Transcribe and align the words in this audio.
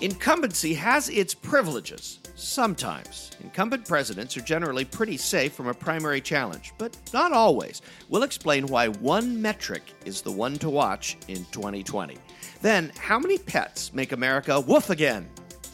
Incumbency 0.00 0.74
has 0.74 1.08
its 1.08 1.34
privileges, 1.34 2.20
sometimes. 2.36 3.32
Incumbent 3.42 3.84
presidents 3.84 4.36
are 4.36 4.42
generally 4.42 4.84
pretty 4.84 5.16
safe 5.16 5.52
from 5.52 5.66
a 5.66 5.74
primary 5.74 6.20
challenge, 6.20 6.72
but 6.78 6.96
not 7.12 7.32
always. 7.32 7.82
We'll 8.08 8.22
explain 8.22 8.68
why 8.68 8.86
one 8.88 9.42
metric 9.42 9.82
is 10.04 10.22
the 10.22 10.30
one 10.30 10.56
to 10.58 10.70
watch 10.70 11.16
in 11.26 11.44
2020. 11.46 12.16
Then, 12.62 12.92
how 12.96 13.18
many 13.18 13.38
pets 13.38 13.92
make 13.92 14.12
America 14.12 14.60
woof 14.60 14.90
again? 14.90 15.28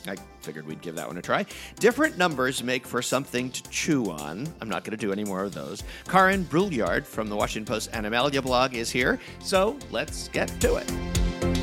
I 0.09 0.17
figured 0.41 0.67
we'd 0.67 0.81
give 0.81 0.95
that 0.95 1.07
one 1.07 1.19
a 1.19 1.23
try. 1.23 1.45
Different 1.79 2.17
numbers 2.17 2.63
make 2.63 2.87
for 2.87 3.03
something 3.03 3.51
to 3.51 3.63
chew 3.65 4.11
on. 4.11 4.49
I'm 4.63 4.71
not 4.71 4.85
going 4.85 4.97
to 4.97 5.07
do 5.07 5.13
any 5.13 5.25
more 5.25 5.45
of 5.45 5.53
those. 5.53 5.83
Karin 6.09 6.45
Brulliard 6.47 7.05
from 7.05 7.29
the 7.29 7.37
Washington 7.37 7.71
Post 7.71 7.93
Animalia 7.93 8.41
blog 8.41 8.75
is 8.75 8.91
here, 8.91 9.21
so 9.41 9.79
let's 9.91 10.29
get 10.29 10.49
to 10.63 10.77
it. 10.77 11.54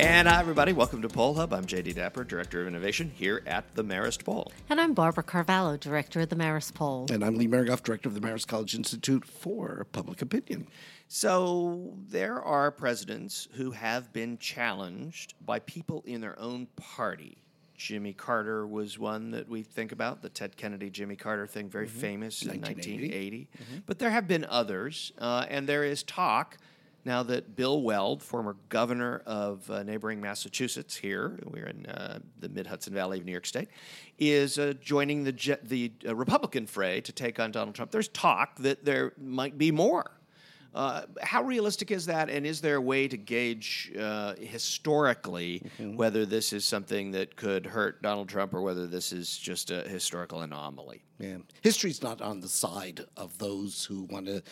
And 0.00 0.26
hi, 0.26 0.40
everybody. 0.40 0.72
Welcome 0.72 1.02
to 1.02 1.10
Poll 1.10 1.34
Hub. 1.34 1.52
I'm 1.52 1.66
Jay 1.66 1.82
DeDapper, 1.82 2.26
Director 2.26 2.62
of 2.62 2.68
Innovation 2.68 3.12
here 3.14 3.42
at 3.44 3.74
the 3.74 3.84
Marist 3.84 4.24
Poll. 4.24 4.50
And 4.70 4.80
I'm 4.80 4.94
Barbara 4.94 5.22
Carvalho, 5.22 5.76
Director 5.76 6.22
of 6.22 6.30
the 6.30 6.36
Marist 6.36 6.72
Poll. 6.72 7.08
And 7.12 7.22
I'm 7.22 7.34
Lee 7.34 7.46
Miringoff, 7.46 7.82
Director 7.82 8.08
of 8.08 8.14
the 8.14 8.20
Marist 8.22 8.46
College 8.46 8.74
Institute 8.74 9.26
for 9.26 9.86
Public 9.92 10.22
Opinion. 10.22 10.68
So 11.06 11.92
there 12.08 12.40
are 12.40 12.70
presidents 12.70 13.46
who 13.52 13.72
have 13.72 14.10
been 14.10 14.38
challenged 14.38 15.34
by 15.44 15.58
people 15.58 16.02
in 16.06 16.22
their 16.22 16.38
own 16.38 16.68
party. 16.76 17.36
Jimmy 17.76 18.14
Carter 18.14 18.66
was 18.66 18.98
one 18.98 19.32
that 19.32 19.50
we 19.50 19.62
think 19.62 19.92
about, 19.92 20.22
the 20.22 20.30
Ted 20.30 20.56
Kennedy 20.56 20.88
Jimmy 20.88 21.16
Carter 21.16 21.46
thing, 21.46 21.68
very 21.68 21.86
mm-hmm. 21.86 21.98
famous 21.98 22.40
in 22.40 22.58
1980. 22.58 23.02
1980. 23.02 23.48
Mm-hmm. 23.52 23.80
But 23.84 23.98
there 23.98 24.10
have 24.10 24.26
been 24.26 24.46
others, 24.46 25.12
uh, 25.18 25.44
and 25.50 25.68
there 25.68 25.84
is 25.84 26.02
talk 26.02 26.56
now 27.04 27.22
that 27.24 27.56
Bill 27.56 27.80
Weld, 27.82 28.22
former 28.22 28.56
governor 28.68 29.22
of 29.26 29.70
uh, 29.70 29.82
neighboring 29.82 30.20
Massachusetts, 30.20 30.96
here 30.96 31.38
we're 31.44 31.66
in 31.66 31.86
uh, 31.86 32.18
the 32.38 32.48
Mid 32.48 32.66
Hudson 32.66 32.92
Valley 32.92 33.18
of 33.18 33.24
New 33.24 33.32
York 33.32 33.46
State, 33.46 33.68
is 34.18 34.58
uh, 34.58 34.74
joining 34.80 35.24
the 35.24 35.58
the 35.62 35.92
uh, 36.06 36.14
Republican 36.14 36.66
fray 36.66 37.00
to 37.00 37.12
take 37.12 37.40
on 37.40 37.50
Donald 37.50 37.74
Trump. 37.74 37.90
There's 37.90 38.08
talk 38.08 38.56
that 38.58 38.84
there 38.84 39.12
might 39.18 39.56
be 39.56 39.70
more. 39.70 40.10
Uh, 40.74 41.02
how 41.22 41.42
realistic 41.42 41.90
is 41.90 42.06
that, 42.06 42.30
and 42.30 42.46
is 42.46 42.60
there 42.60 42.76
a 42.76 42.80
way 42.80 43.08
to 43.08 43.16
gauge 43.16 43.92
uh, 43.98 44.34
historically 44.36 45.62
mm-hmm. 45.78 45.96
whether 45.96 46.24
this 46.24 46.52
is 46.52 46.64
something 46.64 47.10
that 47.10 47.34
could 47.36 47.66
hurt 47.66 48.00
Donald 48.02 48.28
Trump 48.28 48.54
or 48.54 48.62
whether 48.62 48.86
this 48.86 49.12
is 49.12 49.36
just 49.36 49.70
a 49.70 49.82
historical 49.82 50.42
anomaly? 50.42 51.02
Yeah, 51.18 51.38
history's 51.60 52.02
not 52.02 52.22
on 52.22 52.40
the 52.40 52.48
side 52.48 53.04
of 53.16 53.36
those 53.36 53.84
who 53.84 54.04
want 54.04 54.26
to, 54.26 54.42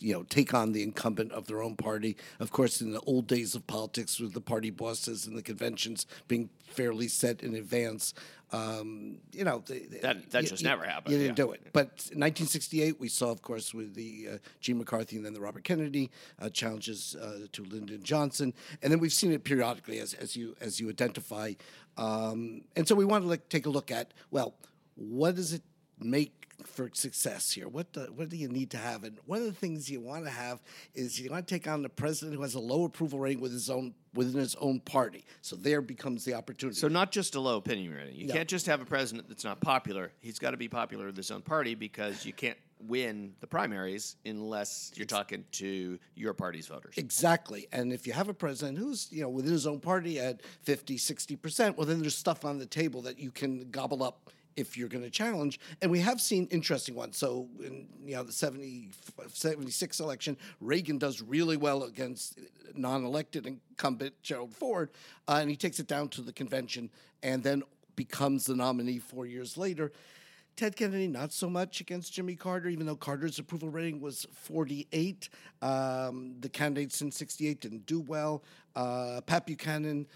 you 0.00 0.14
know, 0.14 0.22
take 0.22 0.54
on 0.54 0.72
the 0.72 0.82
incumbent 0.82 1.32
of 1.32 1.46
their 1.46 1.62
own 1.62 1.76
party. 1.76 2.16
Of 2.40 2.52
course, 2.52 2.80
in 2.80 2.92
the 2.92 3.00
old 3.00 3.26
days 3.26 3.54
of 3.54 3.66
politics, 3.66 4.18
with 4.18 4.32
the 4.32 4.40
party 4.40 4.70
bosses 4.70 5.26
and 5.26 5.36
the 5.36 5.42
conventions 5.42 6.06
being 6.26 6.48
fairly 6.64 7.08
set 7.08 7.42
in 7.42 7.54
advance, 7.54 8.14
um, 8.52 9.18
you 9.32 9.44
know, 9.44 9.62
that 10.02 10.30
that 10.30 10.44
just 10.44 10.62
never 10.62 10.84
happened. 10.84 11.12
You 11.12 11.18
didn't 11.18 11.38
yeah. 11.38 11.44
do 11.44 11.52
it. 11.52 11.68
But 11.72 11.86
1968, 12.14 13.00
we 13.00 13.08
saw, 13.08 13.30
of 13.30 13.42
course, 13.42 13.74
with 13.74 13.94
the 13.94 14.28
uh, 14.34 14.38
Gene 14.60 14.78
McCarthy 14.78 15.16
and 15.16 15.26
then 15.26 15.34
the 15.34 15.40
Robert 15.40 15.64
Kennedy 15.64 16.10
uh, 16.40 16.48
challenges 16.48 17.16
uh, 17.20 17.46
to 17.52 17.64
Lyndon 17.64 18.02
Johnson, 18.02 18.54
and 18.82 18.92
then 18.92 19.00
we've 19.00 19.12
seen 19.12 19.32
it 19.32 19.44
periodically 19.44 19.98
as 19.98 20.14
as 20.14 20.36
you 20.36 20.54
as 20.60 20.78
you 20.78 20.88
identify. 20.88 21.52
Um, 21.96 22.62
and 22.76 22.86
so 22.86 22.94
we 22.94 23.04
want 23.04 23.24
to 23.24 23.28
like, 23.28 23.48
take 23.48 23.66
a 23.66 23.70
look 23.70 23.90
at 23.90 24.12
well, 24.30 24.54
what 24.94 25.34
does 25.34 25.52
it 25.52 25.62
make 25.98 26.45
for 26.66 26.90
success 26.92 27.52
here? 27.52 27.68
What 27.68 27.92
do, 27.92 28.00
what 28.14 28.28
do 28.28 28.36
you 28.36 28.48
need 28.48 28.70
to 28.70 28.78
have? 28.78 29.04
And 29.04 29.18
one 29.26 29.40
of 29.40 29.46
the 29.46 29.52
things 29.52 29.90
you 29.90 30.00
want 30.00 30.24
to 30.24 30.30
have 30.30 30.62
is 30.94 31.18
you 31.20 31.30
want 31.30 31.46
to 31.46 31.54
take 31.54 31.68
on 31.68 31.82
the 31.82 31.88
president 31.88 32.36
who 32.36 32.42
has 32.42 32.54
a 32.54 32.60
low 32.60 32.84
approval 32.84 33.18
rating 33.18 33.40
with 33.40 33.52
his 33.52 33.70
own 33.70 33.94
within 34.14 34.40
his 34.40 34.54
own 34.56 34.80
party. 34.80 35.24
So 35.42 35.56
there 35.56 35.82
becomes 35.82 36.24
the 36.24 36.34
opportunity. 36.34 36.78
So 36.78 36.88
not 36.88 37.12
just 37.12 37.34
a 37.34 37.40
low 37.40 37.58
opinion 37.58 37.92
rating. 37.92 38.16
You 38.16 38.26
no. 38.28 38.34
can't 38.34 38.48
just 38.48 38.66
have 38.66 38.80
a 38.80 38.86
president 38.86 39.28
that's 39.28 39.44
not 39.44 39.60
popular. 39.60 40.10
He's 40.20 40.38
got 40.38 40.52
to 40.52 40.56
be 40.56 40.68
popular 40.68 41.06
with 41.06 41.16
his 41.16 41.30
own 41.30 41.42
party 41.42 41.74
because 41.74 42.24
you 42.24 42.32
can't 42.32 42.56
win 42.80 43.34
the 43.40 43.46
primaries 43.46 44.16
unless 44.24 44.92
you're 44.94 45.06
talking 45.06 45.44
to 45.50 45.98
your 46.14 46.34
party's 46.34 46.66
voters. 46.66 46.94
Exactly. 46.96 47.68
And 47.72 47.92
if 47.92 48.06
you 48.06 48.12
have 48.12 48.28
a 48.28 48.34
president 48.34 48.78
who's, 48.78 49.08
you 49.10 49.22
know, 49.22 49.28
within 49.28 49.52
his 49.52 49.66
own 49.66 49.80
party 49.80 50.18
at 50.18 50.42
50, 50.62 50.96
60%, 50.98 51.76
well 51.76 51.86
then 51.86 52.00
there's 52.00 52.16
stuff 52.16 52.44
on 52.44 52.58
the 52.58 52.66
table 52.66 53.02
that 53.02 53.18
you 53.18 53.30
can 53.30 53.70
gobble 53.70 54.02
up 54.02 54.30
if 54.56 54.76
you're 54.76 54.88
going 54.88 55.04
to 55.04 55.10
challenge. 55.10 55.60
And 55.82 55.90
we 55.90 56.00
have 56.00 56.20
seen 56.20 56.46
interesting 56.50 56.94
ones. 56.94 57.16
So 57.16 57.48
in 57.62 57.86
you 58.04 58.16
know 58.16 58.22
the 58.22 58.32
70, 58.32 58.90
76 59.28 60.00
election, 60.00 60.36
Reagan 60.60 60.98
does 60.98 61.22
really 61.22 61.56
well 61.56 61.84
against 61.84 62.38
non-elected 62.74 63.46
incumbent 63.46 64.14
Gerald 64.22 64.54
Ford, 64.54 64.90
uh, 65.28 65.38
and 65.40 65.50
he 65.50 65.56
takes 65.56 65.78
it 65.78 65.86
down 65.86 66.08
to 66.10 66.22
the 66.22 66.32
convention 66.32 66.90
and 67.22 67.42
then 67.42 67.62
becomes 67.94 68.46
the 68.46 68.54
nominee 68.54 68.98
four 68.98 69.26
years 69.26 69.56
later. 69.56 69.92
Ted 70.56 70.74
Kennedy, 70.74 71.06
not 71.06 71.32
so 71.32 71.50
much 71.50 71.82
against 71.82 72.14
Jimmy 72.14 72.34
Carter, 72.34 72.70
even 72.70 72.86
though 72.86 72.96
Carter's 72.96 73.38
approval 73.38 73.68
rating 73.68 74.00
was 74.00 74.26
48. 74.32 75.28
Um, 75.60 76.36
the 76.40 76.48
candidates 76.48 77.02
in 77.02 77.12
68 77.12 77.60
didn't 77.60 77.84
do 77.84 78.00
well. 78.00 78.42
Uh, 78.74 79.20
Pat 79.26 79.44
Buchanan 79.44 80.06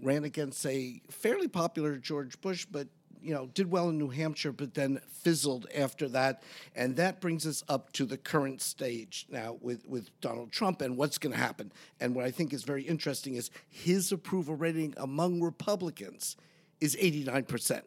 ran 0.00 0.24
against 0.24 0.64
a 0.64 1.02
fairly 1.10 1.48
popular 1.48 1.96
George 1.96 2.40
Bush, 2.40 2.64
but 2.64 2.88
you 3.22 3.34
know, 3.34 3.46
did 3.54 3.70
well 3.70 3.88
in 3.88 3.98
New 3.98 4.08
Hampshire, 4.08 4.52
but 4.52 4.74
then 4.74 5.00
fizzled 5.08 5.66
after 5.74 6.08
that. 6.10 6.42
And 6.74 6.96
that 6.96 7.20
brings 7.20 7.46
us 7.46 7.64
up 7.68 7.92
to 7.94 8.04
the 8.04 8.16
current 8.16 8.60
stage 8.60 9.26
now 9.30 9.58
with, 9.60 9.86
with 9.86 10.08
Donald 10.20 10.52
Trump 10.52 10.80
and 10.80 10.96
what's 10.96 11.18
going 11.18 11.32
to 11.32 11.38
happen. 11.38 11.72
And 12.00 12.14
what 12.14 12.24
I 12.24 12.30
think 12.30 12.52
is 12.52 12.62
very 12.62 12.82
interesting 12.82 13.34
is 13.34 13.50
his 13.68 14.12
approval 14.12 14.54
rating 14.54 14.94
among 14.96 15.40
Republicans 15.40 16.36
is 16.80 16.96
89%. 16.96 17.82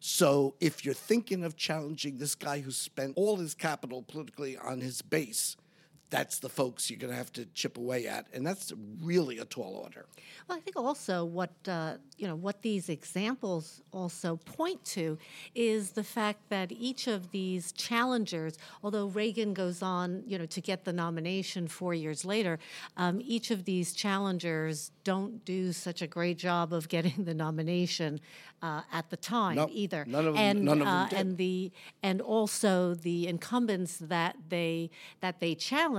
So 0.00 0.54
if 0.60 0.84
you're 0.84 0.94
thinking 0.94 1.42
of 1.42 1.56
challenging 1.56 2.18
this 2.18 2.34
guy 2.34 2.60
who 2.60 2.70
spent 2.70 3.14
all 3.16 3.36
his 3.36 3.54
capital 3.54 4.02
politically 4.02 4.56
on 4.56 4.80
his 4.80 5.02
base, 5.02 5.56
that's 6.10 6.38
the 6.38 6.48
folks 6.48 6.88
you're 6.88 6.98
going 6.98 7.10
to 7.10 7.16
have 7.16 7.32
to 7.32 7.46
chip 7.46 7.76
away 7.76 8.06
at, 8.06 8.26
and 8.32 8.46
that's 8.46 8.72
really 9.02 9.38
a 9.38 9.44
tall 9.44 9.80
order. 9.82 10.06
Well, 10.48 10.56
I 10.56 10.60
think 10.60 10.76
also 10.76 11.24
what 11.24 11.50
uh, 11.66 11.94
you 12.16 12.28
know 12.28 12.36
what 12.36 12.62
these 12.62 12.88
examples 12.88 13.82
also 13.92 14.36
point 14.36 14.84
to 14.84 15.18
is 15.54 15.90
the 15.90 16.04
fact 16.04 16.48
that 16.50 16.70
each 16.70 17.08
of 17.08 17.32
these 17.32 17.72
challengers, 17.72 18.56
although 18.82 19.06
Reagan 19.06 19.54
goes 19.54 19.82
on, 19.82 20.22
you 20.26 20.38
know, 20.38 20.46
to 20.46 20.60
get 20.60 20.84
the 20.84 20.92
nomination 20.92 21.66
four 21.66 21.94
years 21.94 22.24
later, 22.24 22.58
um, 22.96 23.20
each 23.24 23.50
of 23.50 23.64
these 23.64 23.92
challengers 23.92 24.92
don't 25.02 25.44
do 25.44 25.72
such 25.72 26.02
a 26.02 26.06
great 26.06 26.38
job 26.38 26.72
of 26.72 26.88
getting 26.88 27.24
the 27.24 27.34
nomination 27.34 28.20
uh, 28.62 28.82
at 28.92 29.10
the 29.10 29.16
time 29.16 29.56
no, 29.56 29.68
either. 29.70 30.04
None 30.06 30.26
of 30.26 30.34
them, 30.34 30.42
and, 30.42 30.62
none 30.62 30.80
of 30.80 30.86
them 30.86 30.96
uh, 30.96 31.08
did. 31.08 31.18
and 31.18 31.36
the 31.36 31.72
and 32.02 32.20
also 32.20 32.94
the 32.94 33.26
incumbents 33.26 33.96
that 33.98 34.36
they 34.48 34.90
that 35.20 35.40
they 35.40 35.54
challenge 35.54 35.95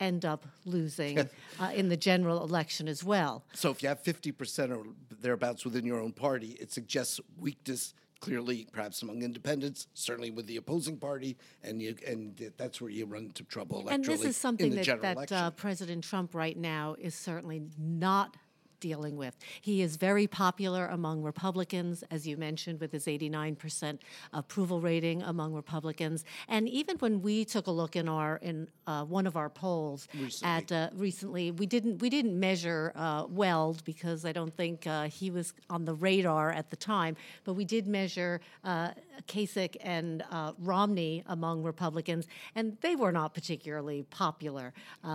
end 0.00 0.24
up 0.24 0.46
losing 0.64 1.18
uh, 1.18 1.70
in 1.74 1.88
the 1.88 1.96
general 1.96 2.42
election 2.42 2.88
as 2.88 3.04
well. 3.04 3.44
So 3.54 3.70
if 3.70 3.82
you 3.82 3.88
have 3.88 4.00
fifty 4.00 4.32
percent 4.32 4.72
or 4.72 4.84
thereabouts 5.20 5.64
within 5.64 5.84
your 5.84 6.00
own 6.00 6.12
party, 6.12 6.56
it 6.60 6.72
suggests 6.72 7.20
weakness 7.38 7.94
clearly, 8.20 8.66
perhaps 8.72 9.02
among 9.02 9.22
independents, 9.22 9.86
certainly 9.92 10.30
with 10.30 10.46
the 10.46 10.56
opposing 10.56 10.96
party, 10.96 11.36
and 11.62 11.82
you, 11.82 11.94
and 12.06 12.52
that's 12.56 12.80
where 12.80 12.90
you 12.90 13.04
run 13.04 13.24
into 13.24 13.44
trouble. 13.44 13.86
And 13.88 14.02
this 14.02 14.24
is 14.24 14.36
something 14.36 14.74
that, 14.76 15.02
that 15.02 15.32
uh, 15.32 15.50
President 15.50 16.02
Trump 16.02 16.34
right 16.34 16.56
now 16.56 16.96
is 16.98 17.14
certainly 17.14 17.62
not 17.78 18.36
dealing 18.84 19.16
with. 19.16 19.34
He 19.62 19.80
is 19.80 19.96
very 19.96 20.26
popular 20.26 20.86
among 20.88 21.22
Republicans, 21.22 22.04
as 22.10 22.26
you 22.28 22.36
mentioned, 22.36 22.80
with 22.80 22.92
his 22.92 23.06
89% 23.06 23.98
approval 24.34 24.78
rating 24.82 25.22
among 25.22 25.54
Republicans. 25.54 26.22
And 26.48 26.68
even 26.68 26.98
when 26.98 27.22
we 27.22 27.46
took 27.46 27.66
a 27.66 27.70
look 27.70 27.96
in 27.96 28.10
our 28.10 28.36
in 28.42 28.68
uh, 28.86 29.02
one 29.04 29.26
of 29.26 29.36
our 29.36 29.48
polls 29.48 30.06
recently. 30.12 30.54
at 30.56 30.70
uh, 30.70 30.90
recently, 30.94 31.50
we 31.50 31.64
didn't 31.64 32.02
we 32.02 32.10
didn't 32.10 32.38
measure 32.38 32.92
uh, 32.94 33.24
Weld 33.26 33.82
because 33.84 34.26
I 34.26 34.32
don't 34.32 34.54
think 34.54 34.86
uh, 34.86 35.08
he 35.08 35.30
was 35.30 35.54
on 35.70 35.86
the 35.86 35.94
radar 35.94 36.52
at 36.52 36.68
the 36.68 36.76
time, 36.76 37.16
but 37.44 37.54
we 37.54 37.64
did 37.64 37.86
measure 37.86 38.42
uh, 38.64 38.90
Kasich 39.26 39.76
and 39.80 40.22
uh, 40.30 40.52
Romney 40.58 41.24
among 41.26 41.62
Republicans, 41.62 42.26
and 42.54 42.76
they 42.82 42.96
were 42.96 43.12
not 43.12 43.32
particularly 43.32 44.02
popular, 44.10 44.74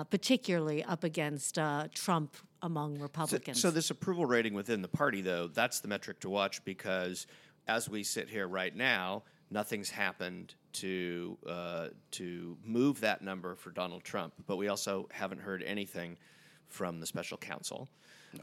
particularly 0.10 0.84
up 0.86 1.04
against 1.04 1.60
Trump 1.94 2.36
among 2.62 3.00
Republicans. 3.00 3.62
So, 3.62 3.70
so, 3.70 3.74
this 3.74 3.90
approval 3.90 4.26
rating 4.26 4.54
within 4.54 4.82
the 4.82 4.88
party, 4.88 5.22
though, 5.22 5.48
that's 5.48 5.80
the 5.80 5.88
metric 5.88 6.20
to 6.22 6.30
watch 6.30 6.64
because 6.66 7.28
as 7.68 7.90
we 7.90 8.04
sit 8.04 8.30
here 8.30 8.48
right 8.48 8.76
now, 8.76 9.24
nothing's 9.52 9.90
happened 9.90 10.56
to 10.74 11.38
uh, 11.48 11.88
to 12.12 12.58
move 12.64 13.02
that 13.02 13.22
number 13.22 13.56
for 13.56 13.72
Donald 13.72 14.04
Trump. 14.04 14.34
But 14.48 14.58
we 14.58 14.68
also 14.68 15.08
haven't 15.12 15.42
heard 15.42 15.64
anything 15.64 16.18
from 16.68 17.00
the 17.00 17.06
special 17.06 17.38
counsel. 17.38 17.90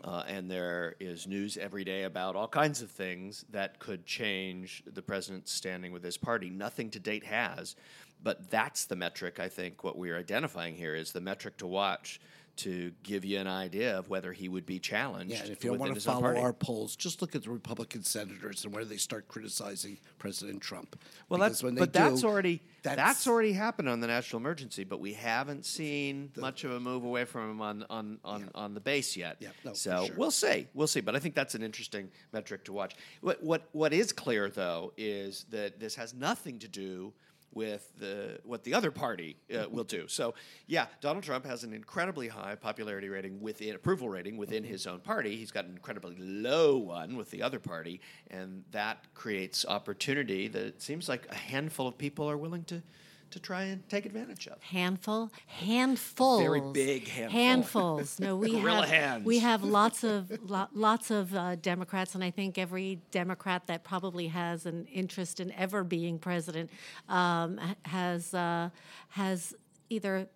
Uh, 0.03 0.25
and 0.27 0.51
there 0.51 0.97
is 0.99 1.29
news 1.29 1.57
every 1.57 1.85
day 1.85 2.03
about 2.03 2.35
all 2.35 2.49
kinds 2.49 2.83
of 2.83 2.91
things 2.91 3.45
that 3.51 3.79
could 3.79 4.05
change 4.05 4.83
the 4.93 5.03
president's 5.03 5.53
standing 5.53 5.93
with 5.93 6.03
his 6.03 6.17
party. 6.17 6.51
Nothing 6.51 6.91
to 6.91 6.99
date 6.99 7.23
has, 7.23 7.77
but 8.21 8.51
that's 8.51 8.87
the 8.87 8.97
metric. 8.97 9.39
I 9.39 9.49
think 9.49 9.85
what 9.85 9.97
we're 9.97 10.19
identifying 10.19 10.75
here 10.75 10.97
is 10.97 11.13
the 11.13 11.21
metric 11.21 11.57
to 11.59 11.69
watch 11.69 12.21
to 12.57 12.93
give 13.03 13.25
you 13.25 13.39
an 13.39 13.47
idea 13.47 13.99
of 13.99 14.09
whether 14.09 14.33
he 14.33 14.49
would 14.49 14.67
be 14.67 14.79
challenged. 14.79 15.33
Yeah, 15.35 15.43
and 15.43 15.51
if 15.51 15.65
you 15.65 15.75
want 15.75 15.95
to 15.95 16.01
follow 16.01 16.37
our 16.37 16.53
polls, 16.53 16.97
just 16.97 17.21
look 17.21 17.35
at 17.35 17.43
the 17.43 17.51
Republican 17.51 18.03
senators 18.03 18.65
and 18.65 18.75
where 18.75 18.85
they 18.85 18.97
start 18.97 19.29
criticizing 19.29 19.99
President 20.19 20.61
Trump. 20.63 20.99
Well, 21.29 21.39
Because 21.39 21.53
that's 21.53 21.63
when 21.63 21.75
they 21.75 21.81
but 21.81 21.93
that's 21.93 22.25
already 22.25 22.63
that's, 22.83 22.97
that's- 22.97 23.27
already 23.27 23.53
happened 23.53 23.89
on 23.89 24.01
the 24.01 24.07
national 24.07 24.41
emergency, 24.41 24.85
but 24.85 25.01
we 25.01 25.13
haven't 25.13 25.67
seen 25.67 26.31
much 26.37 26.65
of 26.65 26.71
a 26.73 26.81
move 26.81 27.05
away 27.05 27.25
from 27.25 27.51
him 27.51 27.61
on 27.61 27.85
on 27.91 28.19
on, 28.25 28.51
on 28.55 28.75
the 28.75 28.81
base 28.81 29.17
yet. 29.17 29.37
Yeah, 29.41 29.49
no, 29.65 29.73
so 29.75 30.07
sure. 30.07 30.15
we'll 30.17 30.31
see, 30.31 30.67
we'll 30.75 30.87
see. 30.87 31.01
But 31.01 31.17
I 31.17 31.19
think 31.19 31.35
that's 31.35 31.55
an 31.55 31.63
interesting 31.63 32.11
metric 32.33 32.65
to 32.67 32.73
watch. 32.73 32.95
What 33.21 33.43
what 33.43 33.69
what 33.73 33.93
is 33.93 34.13
clear 34.13 34.49
though 34.49 34.93
is 34.97 35.45
that 35.51 35.79
this 35.81 35.95
has 35.97 36.15
nothing 36.15 36.59
to 36.61 36.69
do 36.69 37.13
with 37.53 37.91
the 37.99 38.39
what 38.45 38.65
the 38.65 38.75
other 38.75 38.91
party 38.91 39.37
uh, 39.55 39.69
will 39.71 39.85
do. 39.85 40.07
So 40.09 40.35
yeah, 40.67 40.87
Donald 41.01 41.25
Trump 41.25 41.47
has 41.47 41.65
an 41.65 41.73
incredibly 41.73 42.29
high 42.29 42.55
popularity 42.55 43.09
rating 43.09 43.41
within 43.41 43.75
approval 43.75 44.09
rating 44.09 44.37
within 44.37 44.65
his 44.65 44.87
own 44.87 45.01
party. 45.01 45.37
He's 45.37 45.51
got 45.51 45.65
an 45.65 45.73
incredibly 45.73 46.17
low 46.19 46.77
one 46.77 47.17
with 47.17 47.31
the 47.31 47.43
other 47.43 47.59
party, 47.59 48.01
and 48.31 48.65
that 48.73 49.07
creates 49.15 49.65
opportunity 49.67 50.49
that 50.49 50.63
it 50.63 50.83
seems 50.83 51.09
like 51.09 51.27
a 51.31 51.35
handful 51.35 51.89
of 51.89 51.97
people 51.97 52.29
are 52.29 52.37
willing 52.37 52.65
to 52.65 52.83
to 53.31 53.41
try 53.41 53.65
and 53.65 53.87
take 53.89 54.07
advantage 54.07 54.47
of. 54.47 54.63
handful 54.63 55.33
handfuls 55.47 56.41
very 56.41 56.61
big 56.73 57.09
handful. 57.09 57.41
handfuls 57.41 58.21
no 58.21 58.37
we 58.45 58.51
Gorilla 58.53 58.87
have 58.87 59.25
we 59.25 59.39
have 59.41 59.63
lots 59.79 60.05
of 60.05 60.31
lo- 60.49 60.69
lots 60.73 61.11
of 61.11 61.35
uh, 61.35 61.57
democrats 61.57 62.15
and 62.15 62.23
i 62.25 62.31
think 62.31 62.59
every 62.59 63.01
democrat 63.11 63.67
that 63.67 63.85
probably 63.85 64.29
has 64.29 64.67
an 64.67 64.87
interest 64.87 65.41
in 65.41 65.53
ever 65.53 65.85
being 65.85 66.19
president 66.19 66.71
um, 67.09 67.59
has 67.85 68.33
uh, 68.35 68.71
has 69.11 69.55
either 69.91 70.29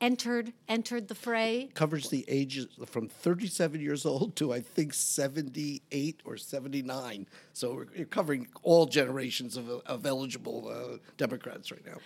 entered 0.00 0.52
entered 0.68 1.08
the 1.08 1.14
fray 1.14 1.68
covers 1.74 2.08
the 2.08 2.24
ages 2.28 2.68
from 2.86 3.08
37 3.08 3.80
years 3.80 4.06
old 4.06 4.34
to 4.36 4.52
I 4.52 4.60
think 4.60 4.94
78 4.94 6.20
or 6.24 6.36
79. 6.36 7.26
So 7.52 7.74
we're 7.74 7.86
we're 7.96 8.04
covering 8.06 8.48
all 8.62 8.86
generations 8.86 9.56
of, 9.56 9.68
of 9.68 10.06
eligible 10.06 10.68
uh, 10.68 10.96
Democrats 11.16 11.70
right 11.70 11.84
now. 11.84 11.98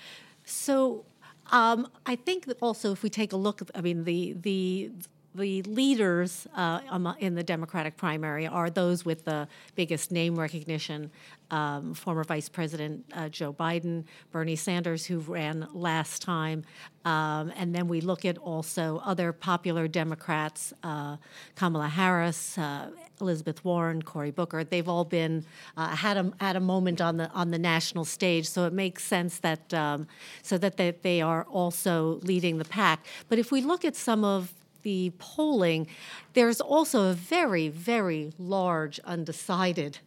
So 0.48 1.04
um, 1.50 1.88
I 2.06 2.16
think 2.16 2.46
that 2.46 2.58
also 2.60 2.92
if 2.92 3.02
we 3.02 3.10
take 3.10 3.32
a 3.32 3.36
look, 3.36 3.60
I 3.74 3.80
mean 3.80 4.04
the 4.04 4.34
the 4.34 4.90
the 5.38 5.62
leaders 5.62 6.46
uh, 6.54 6.80
in 7.18 7.34
the 7.34 7.42
Democratic 7.42 7.96
primary 7.96 8.46
are 8.46 8.68
those 8.68 9.04
with 9.04 9.24
the 9.24 9.48
biggest 9.74 10.10
name 10.10 10.38
recognition. 10.38 11.10
Um, 11.50 11.94
former 11.94 12.24
Vice 12.24 12.50
President 12.50 13.06
uh, 13.14 13.30
Joe 13.30 13.54
Biden, 13.54 14.04
Bernie 14.32 14.56
Sanders, 14.56 15.06
who 15.06 15.20
ran 15.20 15.66
last 15.72 16.20
time, 16.20 16.64
um, 17.06 17.50
and 17.56 17.74
then 17.74 17.88
we 17.88 18.02
look 18.02 18.26
at 18.26 18.36
also 18.36 19.00
other 19.02 19.32
popular 19.32 19.88
Democrats: 19.88 20.74
uh, 20.82 21.16
Kamala 21.56 21.88
Harris, 21.88 22.58
uh, 22.58 22.90
Elizabeth 23.18 23.64
Warren, 23.64 24.02
Cory 24.02 24.30
Booker. 24.30 24.62
They've 24.62 24.88
all 24.88 25.06
been 25.06 25.46
uh, 25.74 25.96
had 25.96 26.18
a 26.18 26.32
had 26.38 26.56
a 26.56 26.60
moment 26.60 27.00
on 27.00 27.16
the 27.16 27.30
on 27.30 27.50
the 27.50 27.58
national 27.58 28.04
stage, 28.04 28.46
so 28.46 28.66
it 28.66 28.74
makes 28.74 29.02
sense 29.02 29.38
that 29.38 29.72
um, 29.72 30.06
so 30.42 30.58
that 30.58 30.76
they, 30.76 30.90
they 31.02 31.22
are 31.22 31.44
also 31.44 32.20
leading 32.22 32.58
the 32.58 32.66
pack. 32.66 33.06
But 33.30 33.38
if 33.38 33.50
we 33.50 33.62
look 33.62 33.86
at 33.86 33.96
some 33.96 34.22
of 34.22 34.52
the 34.88 35.12
polling, 35.18 35.86
there's 36.32 36.62
also 36.62 37.10
a 37.10 37.12
very, 37.12 37.68
very 37.68 38.32
large 38.38 38.98
undecided 39.00 39.98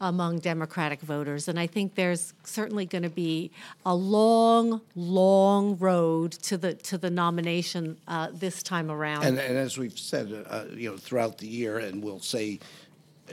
among 0.00 0.38
Democratic 0.38 1.00
voters. 1.00 1.48
And 1.48 1.60
I 1.60 1.66
think 1.66 1.94
there's 1.94 2.32
certainly 2.42 2.86
going 2.86 3.02
to 3.04 3.10
be 3.28 3.50
a 3.84 3.94
long, 3.94 4.80
long 4.96 5.76
road 5.76 6.32
to 6.48 6.56
the 6.56 6.74
to 6.74 6.98
the 6.98 7.10
nomination 7.10 7.98
uh, 8.08 8.28
this 8.32 8.62
time 8.62 8.90
around. 8.90 9.24
And, 9.24 9.38
and 9.38 9.56
as 9.56 9.76
we've 9.78 9.98
said, 9.98 10.46
uh, 10.48 10.64
you 10.74 10.90
know, 10.90 10.96
throughout 10.96 11.38
the 11.38 11.46
year, 11.46 11.78
and 11.78 12.02
we'll 12.02 12.20
say 12.20 12.58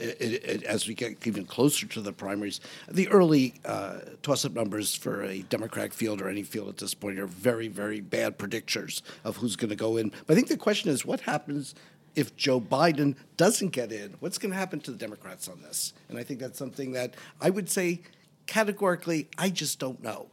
it, 0.00 0.44
it, 0.44 0.62
as 0.64 0.88
we 0.88 0.94
get 0.94 1.26
even 1.26 1.44
closer 1.44 1.86
to 1.86 2.00
the 2.00 2.12
primaries, 2.12 2.60
the 2.88 3.08
early 3.08 3.54
uh, 3.64 4.00
toss-up 4.22 4.52
numbers 4.52 4.94
for 4.94 5.24
a 5.24 5.42
Democratic 5.42 5.92
field 5.92 6.20
or 6.20 6.28
any 6.28 6.42
field 6.42 6.68
at 6.68 6.78
this 6.78 6.94
point 6.94 7.18
are 7.18 7.26
very, 7.26 7.68
very 7.68 8.00
bad 8.00 8.38
predictors 8.38 9.02
of 9.24 9.36
who's 9.36 9.56
going 9.56 9.70
to 9.70 9.76
go 9.76 9.96
in. 9.96 10.10
But 10.26 10.32
I 10.32 10.34
think 10.34 10.48
the 10.48 10.56
question 10.56 10.90
is, 10.90 11.04
what 11.04 11.20
happens 11.20 11.74
if 12.16 12.36
Joe 12.36 12.60
Biden 12.60 13.14
doesn't 13.36 13.68
get 13.68 13.92
in? 13.92 14.16
What's 14.20 14.38
going 14.38 14.52
to 14.52 14.58
happen 14.58 14.80
to 14.80 14.90
the 14.90 14.96
Democrats 14.96 15.48
on 15.48 15.62
this? 15.62 15.92
And 16.08 16.18
I 16.18 16.24
think 16.24 16.40
that's 16.40 16.58
something 16.58 16.92
that 16.92 17.14
I 17.40 17.50
would 17.50 17.70
say 17.70 18.02
categorically, 18.46 19.28
I 19.38 19.50
just 19.50 19.78
don't 19.78 20.02
know. 20.02 20.26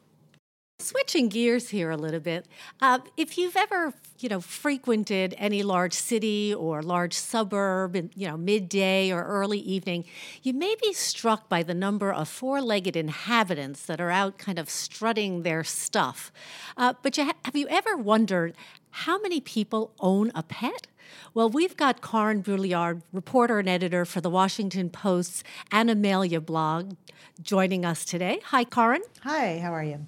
Switching 0.79 1.27
gears 1.27 1.69
here 1.69 1.89
a 1.89 1.97
little 1.97 2.19
bit, 2.19 2.45
uh, 2.81 2.99
if 3.17 3.35
you've 3.35 3.57
ever, 3.57 3.95
you 4.19 4.29
know, 4.29 4.39
frequented 4.39 5.33
any 5.39 5.63
large 5.63 5.93
city 5.93 6.53
or 6.53 6.83
large 6.83 7.15
suburb, 7.15 7.95
in, 7.95 8.11
you 8.13 8.27
know, 8.27 8.37
midday 8.37 9.11
or 9.11 9.23
early 9.23 9.57
evening, 9.57 10.05
you 10.43 10.53
may 10.53 10.75
be 10.79 10.93
struck 10.93 11.49
by 11.49 11.63
the 11.63 11.73
number 11.73 12.13
of 12.13 12.29
four-legged 12.29 12.95
inhabitants 12.95 13.87
that 13.87 13.99
are 13.99 14.11
out, 14.11 14.37
kind 14.37 14.59
of 14.59 14.69
strutting 14.69 15.41
their 15.41 15.63
stuff. 15.63 16.31
Uh, 16.77 16.93
but 17.01 17.17
you 17.17 17.25
ha- 17.25 17.33
have 17.43 17.55
you 17.55 17.67
ever 17.69 17.97
wondered 17.97 18.53
how 18.91 19.19
many 19.19 19.41
people 19.41 19.95
own 19.99 20.31
a 20.35 20.43
pet? 20.43 20.85
Well, 21.33 21.49
we've 21.49 21.75
got 21.75 22.03
Karin 22.03 22.43
Brulliard, 22.43 23.01
reporter 23.11 23.57
and 23.57 23.67
editor 23.67 24.05
for 24.05 24.21
the 24.21 24.29
Washington 24.29 24.91
Post's 24.91 25.43
Animalia 25.71 26.39
blog, 26.39 26.93
joining 27.41 27.83
us 27.83 28.05
today. 28.05 28.41
Hi, 28.45 28.63
Karin. 28.63 29.01
Hi, 29.23 29.57
how 29.57 29.73
are 29.73 29.83
you? 29.83 30.05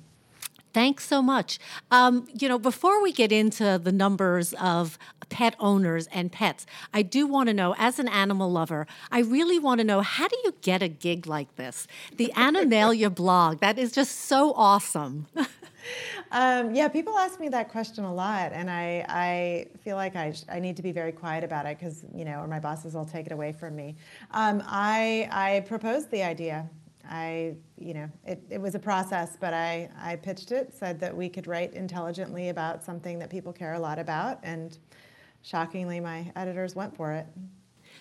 Thanks 0.73 1.05
so 1.07 1.21
much. 1.21 1.59
Um, 1.89 2.27
you 2.33 2.47
know, 2.47 2.59
before 2.59 3.01
we 3.01 3.11
get 3.11 3.31
into 3.31 3.79
the 3.81 3.91
numbers 3.91 4.53
of 4.53 4.97
pet 5.29 5.55
owners 5.59 6.07
and 6.11 6.31
pets, 6.31 6.65
I 6.93 7.01
do 7.01 7.25
want 7.27 7.47
to 7.47 7.53
know, 7.53 7.75
as 7.77 7.99
an 7.99 8.07
animal 8.07 8.51
lover, 8.51 8.87
I 9.11 9.19
really 9.19 9.59
want 9.59 9.79
to 9.79 9.83
know 9.83 10.01
how 10.01 10.27
do 10.27 10.35
you 10.43 10.53
get 10.61 10.81
a 10.81 10.87
gig 10.87 11.27
like 11.27 11.55
this? 11.55 11.87
The 12.15 12.31
Animalia 12.35 13.09
blog, 13.09 13.59
that 13.59 13.79
is 13.79 13.91
just 13.91 14.21
so 14.21 14.53
awesome. 14.53 15.27
Um, 16.31 16.75
yeah, 16.75 16.87
people 16.87 17.17
ask 17.17 17.39
me 17.39 17.49
that 17.49 17.69
question 17.69 18.03
a 18.03 18.13
lot, 18.13 18.51
and 18.53 18.69
I, 18.69 19.05
I 19.07 19.67
feel 19.83 19.95
like 19.95 20.15
I, 20.15 20.33
sh- 20.33 20.43
I 20.51 20.59
need 20.59 20.75
to 20.77 20.83
be 20.83 20.91
very 20.91 21.11
quiet 21.11 21.43
about 21.43 21.65
it 21.65 21.79
because, 21.79 22.03
you 22.13 22.25
know, 22.25 22.39
or 22.41 22.47
my 22.47 22.59
bosses 22.59 22.93
will 22.93 23.05
take 23.05 23.25
it 23.25 23.31
away 23.31 23.51
from 23.51 23.75
me. 23.75 23.95
Um, 24.31 24.61
I, 24.67 25.27
I 25.31 25.61
proposed 25.61 26.11
the 26.11 26.21
idea. 26.23 26.69
I, 27.09 27.55
you 27.77 27.95
know, 27.95 28.09
it, 28.23 28.41
it 28.49 28.61
was 28.61 28.75
a 28.75 28.79
process, 28.79 29.35
but 29.39 29.53
I, 29.53 29.89
I 29.99 30.15
pitched 30.15 30.51
it, 30.51 30.73
said 30.73 30.99
that 30.99 31.15
we 31.15 31.27
could 31.27 31.47
write 31.47 31.73
intelligently 31.73 32.49
about 32.49 32.83
something 32.83 33.17
that 33.19 33.31
people 33.31 33.51
care 33.51 33.73
a 33.73 33.79
lot 33.79 33.97
about, 33.97 34.39
and 34.43 34.77
shockingly, 35.41 35.99
my 35.99 36.31
editors 36.35 36.75
went 36.75 36.95
for 36.95 37.11
it. 37.11 37.25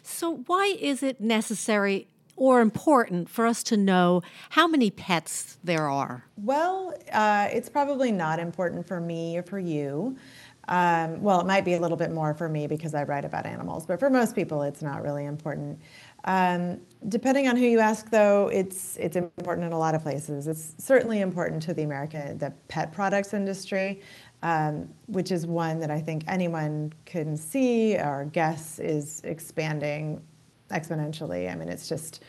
So, 0.02 0.42
why 0.46 0.76
is 0.78 1.02
it 1.02 1.20
necessary 1.20 2.08
or 2.36 2.60
important 2.60 3.28
for 3.28 3.46
us 3.46 3.62
to 3.64 3.76
know 3.76 4.22
how 4.50 4.68
many 4.68 4.90
pets 4.90 5.58
there 5.64 5.88
are? 5.88 6.24
Well, 6.36 6.94
uh, 7.12 7.48
it's 7.50 7.68
probably 7.68 8.12
not 8.12 8.38
important 8.38 8.86
for 8.86 9.00
me 9.00 9.38
or 9.38 9.42
for 9.42 9.58
you. 9.58 10.16
Um, 10.68 11.22
well, 11.22 11.40
it 11.40 11.46
might 11.46 11.64
be 11.64 11.74
a 11.74 11.80
little 11.80 11.96
bit 11.96 12.12
more 12.12 12.34
for 12.34 12.48
me 12.48 12.66
because 12.66 12.94
I 12.94 13.04
write 13.04 13.24
about 13.24 13.46
animals, 13.46 13.86
but 13.86 13.98
for 13.98 14.10
most 14.10 14.34
people, 14.34 14.62
it's 14.62 14.82
not 14.82 15.02
really 15.02 15.24
important. 15.24 15.80
Um, 16.24 16.80
depending 17.08 17.48
on 17.48 17.56
who 17.56 17.64
you 17.64 17.78
ask, 17.78 18.10
though, 18.10 18.48
it's 18.48 18.96
it's 18.96 19.16
important 19.16 19.66
in 19.66 19.72
a 19.72 19.78
lot 19.78 19.94
of 19.94 20.02
places. 20.02 20.46
It's 20.46 20.74
certainly 20.78 21.20
important 21.20 21.62
to 21.64 21.74
the 21.74 21.82
American 21.82 22.38
the 22.38 22.52
pet 22.68 22.92
products 22.92 23.34
industry, 23.34 24.02
um, 24.42 24.88
which 25.06 25.30
is 25.30 25.46
one 25.46 25.80
that 25.80 25.90
I 25.90 26.00
think 26.00 26.24
anyone 26.26 26.92
can 27.04 27.36
see 27.36 27.96
or 27.96 28.28
guess 28.32 28.78
is 28.78 29.20
expanding 29.24 30.20
exponentially. 30.70 31.50
I 31.50 31.54
mean, 31.54 31.68
it's 31.68 31.88
just 31.88 32.22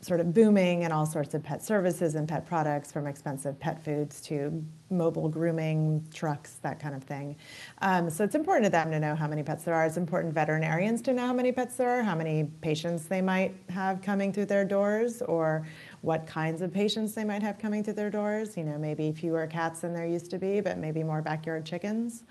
sort 0.00 0.20
of 0.20 0.32
booming 0.32 0.82
in 0.82 0.92
all 0.92 1.06
sorts 1.06 1.34
of 1.34 1.42
pet 1.42 1.64
services 1.64 2.14
and 2.14 2.28
pet 2.28 2.46
products, 2.46 2.92
from 2.92 3.06
expensive 3.06 3.58
pet 3.58 3.82
foods 3.84 4.20
to 4.20 4.64
mobile 4.90 5.28
grooming 5.28 6.06
trucks, 6.14 6.58
that 6.62 6.78
kind 6.78 6.94
of 6.94 7.02
thing. 7.02 7.34
Um, 7.80 8.08
so 8.08 8.22
it's 8.22 8.34
important 8.34 8.64
to 8.64 8.70
them 8.70 8.90
to 8.90 9.00
know 9.00 9.16
how 9.16 9.26
many 9.26 9.42
pets 9.42 9.64
there 9.64 9.74
are. 9.74 9.84
It's 9.86 9.96
important 9.96 10.34
veterinarians 10.34 11.02
to 11.02 11.12
know 11.12 11.26
how 11.26 11.32
many 11.32 11.50
pets 11.50 11.76
there 11.76 11.90
are, 11.90 12.02
how 12.02 12.14
many 12.14 12.44
patients 12.60 13.06
they 13.06 13.22
might 13.22 13.54
have 13.70 14.02
coming 14.02 14.32
through 14.32 14.46
their 14.46 14.64
doors, 14.64 15.22
or 15.22 15.66
what 16.02 16.26
kinds 16.26 16.62
of 16.62 16.72
patients 16.72 17.14
they 17.14 17.24
might 17.24 17.42
have 17.42 17.58
coming 17.58 17.82
through 17.82 17.94
their 17.94 18.10
doors. 18.10 18.56
You 18.56 18.64
know, 18.64 18.78
maybe 18.78 19.10
fewer 19.12 19.46
cats 19.46 19.80
than 19.80 19.94
there 19.94 20.06
used 20.06 20.30
to 20.30 20.38
be, 20.38 20.60
but 20.60 20.78
maybe 20.78 21.02
more 21.02 21.22
backyard 21.22 21.64
chickens. 21.64 22.24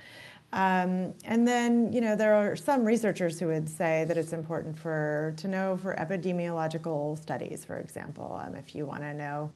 Um, 0.54 1.14
and 1.24 1.48
then, 1.48 1.94
you 1.94 2.02
know, 2.02 2.16
there 2.16 2.34
are 2.34 2.56
some 2.56 2.84
researchers 2.84 3.40
who 3.40 3.48
would 3.48 3.70
say 3.70 4.04
that 4.08 4.18
it's 4.18 4.34
important 4.34 4.78
for 4.78 5.34
to 5.38 5.48
know 5.48 5.78
for 5.78 5.96
epidemiological 5.96 7.18
studies, 7.22 7.64
for 7.64 7.78
example, 7.78 8.42
um, 8.44 8.56
if 8.56 8.76
you 8.76 8.86
want 8.86 9.02
to 9.02 9.14
know 9.14 9.52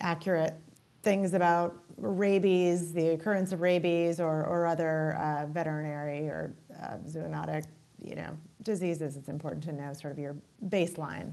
accurate 0.00 0.54
things 1.02 1.34
about 1.34 1.76
rabies, 1.98 2.92
the 2.92 3.10
occurrence 3.10 3.52
of 3.52 3.60
rabies, 3.60 4.18
or, 4.18 4.44
or 4.44 4.66
other 4.66 5.14
uh, 5.14 5.46
veterinary 5.46 6.28
or 6.28 6.52
uh, 6.82 6.96
zoonotic, 7.06 7.64
you 8.02 8.16
know, 8.16 8.36
diseases. 8.62 9.16
It's 9.16 9.28
important 9.28 9.62
to 9.64 9.72
know 9.72 9.92
sort 9.92 10.12
of 10.12 10.18
your 10.18 10.34
baseline. 10.68 11.32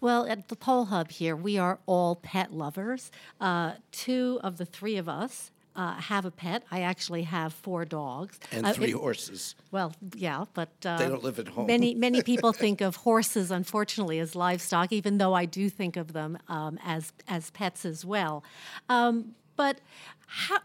Well, 0.00 0.26
at 0.26 0.48
the 0.48 0.56
Poll 0.56 0.86
Hub 0.86 1.10
here, 1.10 1.34
we 1.34 1.58
are 1.58 1.80
all 1.86 2.16
pet 2.16 2.52
lovers. 2.54 3.10
Uh, 3.40 3.72
two 3.90 4.38
of 4.44 4.56
the 4.56 4.64
three 4.64 4.96
of 4.96 5.08
us 5.08 5.50
uh, 5.78 5.94
have 6.12 6.24
a 6.26 6.30
pet. 6.30 6.60
I 6.70 6.80
actually 6.82 7.22
have 7.22 7.50
four 7.54 7.84
dogs 7.84 8.38
and 8.52 8.66
Uh, 8.66 8.72
three 8.74 8.90
it- 8.90 8.96
horses. 8.96 9.54
Well, 9.70 9.90
yeah, 10.14 10.44
but 10.52 10.70
uh, 10.84 10.98
They 10.98 11.08
don't 11.08 11.22
live 11.22 11.38
at 11.38 11.48
home. 11.48 11.66
Many 11.66 11.94
many 11.94 12.20
people 12.22 12.52
think 12.64 12.80
of 12.80 12.96
horses, 12.96 13.50
unfortunately, 13.50 14.18
as 14.18 14.34
livestock. 14.34 14.92
Even 14.92 15.18
though 15.18 15.34
I 15.42 15.44
do 15.46 15.70
think 15.70 15.96
of 15.96 16.12
them 16.12 16.36
um, 16.48 16.78
as 16.84 17.12
as 17.26 17.50
pets 17.50 17.84
as 17.84 18.04
well. 18.04 18.42
Um, 18.88 19.34
but 19.56 19.80
how, 20.26 20.58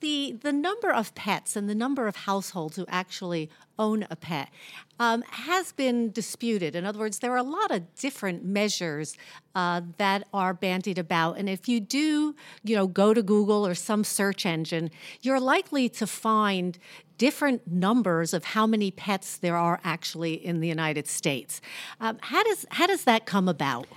the 0.00 0.32
the 0.40 0.52
number 0.52 0.90
of 0.92 1.14
pets 1.14 1.56
and 1.56 1.68
the 1.68 1.74
number 1.84 2.06
of 2.08 2.16
households 2.16 2.76
who 2.76 2.84
actually 2.88 3.50
own 3.78 4.06
a 4.10 4.16
pet 4.16 4.48
um, 5.02 5.24
has 5.30 5.72
been 5.72 6.12
disputed. 6.12 6.76
In 6.76 6.86
other 6.86 7.00
words, 7.00 7.18
there 7.18 7.32
are 7.32 7.38
a 7.38 7.42
lot 7.42 7.72
of 7.72 7.92
different 7.96 8.44
measures 8.44 9.16
uh, 9.56 9.80
that 9.98 10.28
are 10.32 10.54
bandied 10.54 10.96
about, 10.96 11.38
and 11.38 11.48
if 11.48 11.68
you 11.68 11.80
do, 11.80 12.36
you 12.62 12.76
know, 12.76 12.86
go 12.86 13.12
to 13.12 13.20
Google 13.20 13.66
or 13.66 13.74
some 13.74 14.04
search 14.04 14.46
engine, 14.46 14.92
you're 15.20 15.40
likely 15.40 15.88
to 15.88 16.06
find 16.06 16.78
different 17.18 17.66
numbers 17.66 18.32
of 18.32 18.44
how 18.44 18.64
many 18.64 18.92
pets 18.92 19.38
there 19.38 19.56
are 19.56 19.80
actually 19.82 20.34
in 20.34 20.60
the 20.60 20.68
United 20.68 21.08
States. 21.08 21.60
Um, 22.00 22.18
how 22.20 22.44
does 22.44 22.64
how 22.70 22.86
does 22.86 23.02
that 23.02 23.26
come 23.26 23.48
about? 23.48 23.88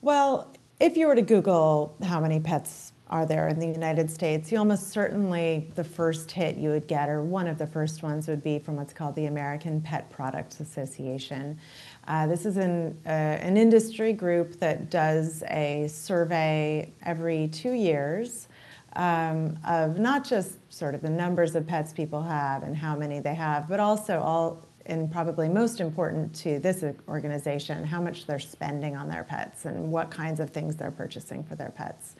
Well, 0.00 0.52
if 0.80 0.96
you 0.96 1.06
were 1.06 1.14
to 1.14 1.22
Google 1.22 1.96
how 2.02 2.18
many 2.20 2.40
pets 2.40 2.92
are 3.10 3.24
there 3.24 3.48
in 3.48 3.58
the 3.58 3.66
United 3.66 4.10
States, 4.10 4.52
you 4.52 4.58
almost 4.58 4.90
certainly 4.90 5.70
the 5.74 5.84
first 5.84 6.30
hit 6.30 6.56
you 6.56 6.70
would 6.70 6.86
get, 6.86 7.08
or 7.08 7.22
one 7.22 7.46
of 7.46 7.56
the 7.56 7.66
first 7.66 8.02
ones, 8.02 8.28
would 8.28 8.42
be 8.42 8.58
from 8.58 8.76
what's 8.76 8.92
called 8.92 9.14
the 9.14 9.26
American 9.26 9.80
Pet 9.80 10.10
Products 10.10 10.60
Association. 10.60 11.58
Uh, 12.06 12.26
this 12.26 12.44
is 12.44 12.56
an, 12.56 12.96
uh, 13.06 13.08
an 13.08 13.56
industry 13.56 14.12
group 14.12 14.58
that 14.60 14.90
does 14.90 15.42
a 15.48 15.88
survey 15.88 16.92
every 17.02 17.48
two 17.48 17.72
years 17.72 18.48
um, 18.96 19.58
of 19.66 19.98
not 19.98 20.24
just 20.24 20.56
sort 20.72 20.94
of 20.94 21.00
the 21.00 21.10
numbers 21.10 21.54
of 21.54 21.66
pets 21.66 21.92
people 21.92 22.22
have 22.22 22.62
and 22.62 22.76
how 22.76 22.96
many 22.96 23.20
they 23.20 23.34
have, 23.34 23.68
but 23.68 23.80
also 23.80 24.20
all 24.20 24.68
and 24.88 25.12
probably 25.12 25.48
most 25.48 25.80
important 25.80 26.34
to 26.34 26.58
this 26.58 26.82
organization, 27.08 27.84
how 27.84 28.00
much 28.00 28.26
they're 28.26 28.38
spending 28.38 28.96
on 28.96 29.08
their 29.08 29.22
pets 29.22 29.66
and 29.66 29.92
what 29.92 30.10
kinds 30.10 30.40
of 30.40 30.50
things 30.50 30.76
they're 30.76 30.90
purchasing 30.90 31.44
for 31.44 31.54
their 31.54 31.70
pets. 31.70 32.16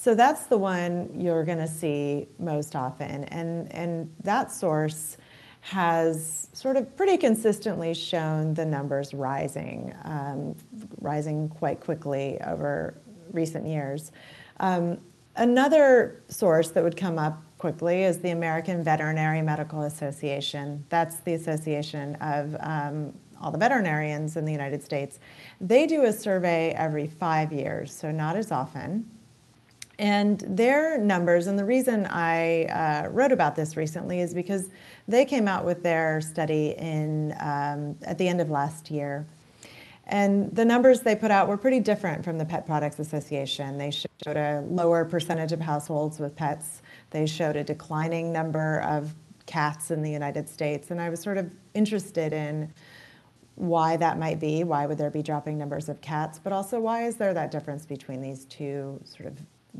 So 0.00 0.14
that's 0.14 0.46
the 0.46 0.56
one 0.56 1.10
you're 1.12 1.44
going 1.44 1.58
to 1.58 1.66
see 1.66 2.28
most 2.38 2.76
often. 2.76 3.24
And, 3.24 3.70
and 3.74 4.14
that 4.22 4.52
source 4.52 5.16
has 5.60 6.48
sort 6.52 6.76
of 6.76 6.96
pretty 6.96 7.16
consistently 7.16 7.94
shown 7.94 8.54
the 8.54 8.64
numbers 8.64 9.12
rising, 9.12 9.92
um, 10.04 10.54
rising 11.00 11.48
quite 11.48 11.80
quickly 11.80 12.40
over 12.46 12.94
recent 13.32 13.66
years. 13.66 14.12
Um, 14.60 14.98
another 15.34 16.22
source 16.28 16.70
that 16.70 16.84
would 16.84 16.96
come 16.96 17.18
up 17.18 17.42
quickly 17.58 18.04
is 18.04 18.18
the 18.18 18.30
American 18.30 18.84
Veterinary 18.84 19.42
Medical 19.42 19.82
Association. 19.82 20.84
That's 20.90 21.16
the 21.16 21.34
association 21.34 22.14
of 22.20 22.56
um, 22.60 23.12
all 23.40 23.50
the 23.50 23.58
veterinarians 23.58 24.36
in 24.36 24.44
the 24.44 24.52
United 24.52 24.84
States. 24.84 25.18
They 25.60 25.88
do 25.88 26.04
a 26.04 26.12
survey 26.12 26.70
every 26.70 27.08
five 27.08 27.52
years, 27.52 27.92
so 27.92 28.12
not 28.12 28.36
as 28.36 28.52
often. 28.52 29.10
And 29.98 30.38
their 30.46 30.96
numbers, 30.98 31.48
and 31.48 31.58
the 31.58 31.64
reason 31.64 32.06
I 32.06 32.66
uh, 32.66 33.08
wrote 33.08 33.32
about 33.32 33.56
this 33.56 33.76
recently 33.76 34.20
is 34.20 34.32
because 34.32 34.70
they 35.08 35.24
came 35.24 35.48
out 35.48 35.64
with 35.64 35.82
their 35.82 36.20
study 36.20 36.74
in 36.78 37.34
um, 37.40 37.96
at 38.02 38.16
the 38.16 38.28
end 38.28 38.40
of 38.40 38.48
last 38.48 38.90
year. 38.92 39.26
And 40.06 40.54
the 40.54 40.64
numbers 40.64 41.00
they 41.00 41.16
put 41.16 41.30
out 41.30 41.48
were 41.48 41.56
pretty 41.56 41.80
different 41.80 42.24
from 42.24 42.38
the 42.38 42.44
Pet 42.44 42.64
Products 42.64 42.98
Association. 42.98 43.76
They 43.76 43.90
showed 43.90 44.36
a 44.36 44.64
lower 44.68 45.04
percentage 45.04 45.52
of 45.52 45.60
households 45.60 46.18
with 46.18 46.34
pets. 46.34 46.80
They 47.10 47.26
showed 47.26 47.56
a 47.56 47.64
declining 47.64 48.32
number 48.32 48.80
of 48.82 49.14
cats 49.46 49.90
in 49.90 50.02
the 50.02 50.10
United 50.10 50.48
States. 50.48 50.90
And 50.90 51.00
I 51.00 51.10
was 51.10 51.20
sort 51.20 51.38
of 51.38 51.50
interested 51.74 52.32
in 52.32 52.72
why 53.56 53.96
that 53.96 54.18
might 54.18 54.38
be. 54.38 54.62
Why 54.62 54.86
would 54.86 54.96
there 54.96 55.10
be 55.10 55.22
dropping 55.22 55.58
numbers 55.58 55.88
of 55.88 56.00
cats? 56.00 56.38
But 56.38 56.52
also, 56.52 56.78
why 56.78 57.04
is 57.04 57.16
there 57.16 57.34
that 57.34 57.50
difference 57.50 57.84
between 57.84 58.22
these 58.22 58.44
two 58.44 59.00
sort 59.04 59.26
of 59.26 59.38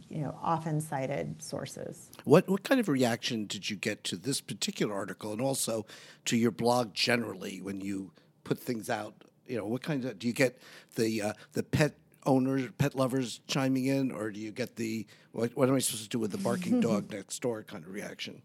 you 0.08 0.22
know, 0.22 0.38
often 0.42 0.80
cited 0.80 1.42
sources. 1.42 2.10
What 2.24 2.48
what 2.48 2.62
kind 2.62 2.80
of 2.80 2.88
reaction 2.88 3.46
did 3.46 3.68
you 3.70 3.76
get 3.76 4.04
to 4.04 4.16
this 4.16 4.40
particular 4.40 4.94
article, 4.94 5.32
and 5.32 5.40
also 5.40 5.86
to 6.26 6.36
your 6.36 6.50
blog 6.50 6.94
generally 6.94 7.60
when 7.60 7.80
you 7.80 8.12
put 8.44 8.58
things 8.58 8.90
out? 8.90 9.14
You 9.46 9.58
know, 9.58 9.66
what 9.66 9.82
kind 9.82 10.04
of 10.04 10.18
do 10.18 10.26
you 10.26 10.32
get 10.32 10.58
the 10.96 11.22
uh, 11.22 11.32
the 11.52 11.62
pet 11.62 11.94
owners, 12.26 12.68
pet 12.78 12.94
lovers 12.94 13.40
chiming 13.46 13.86
in, 13.86 14.10
or 14.10 14.30
do 14.30 14.40
you 14.40 14.50
get 14.50 14.76
the 14.76 15.06
what, 15.32 15.56
what 15.56 15.68
am 15.68 15.74
I 15.74 15.78
supposed 15.78 16.04
to 16.04 16.08
do 16.08 16.18
with 16.18 16.32
the 16.32 16.38
barking 16.38 16.80
dog 16.88 17.10
next 17.10 17.40
door 17.40 17.62
kind 17.62 17.84
of 17.84 17.92
reaction? 17.92 18.42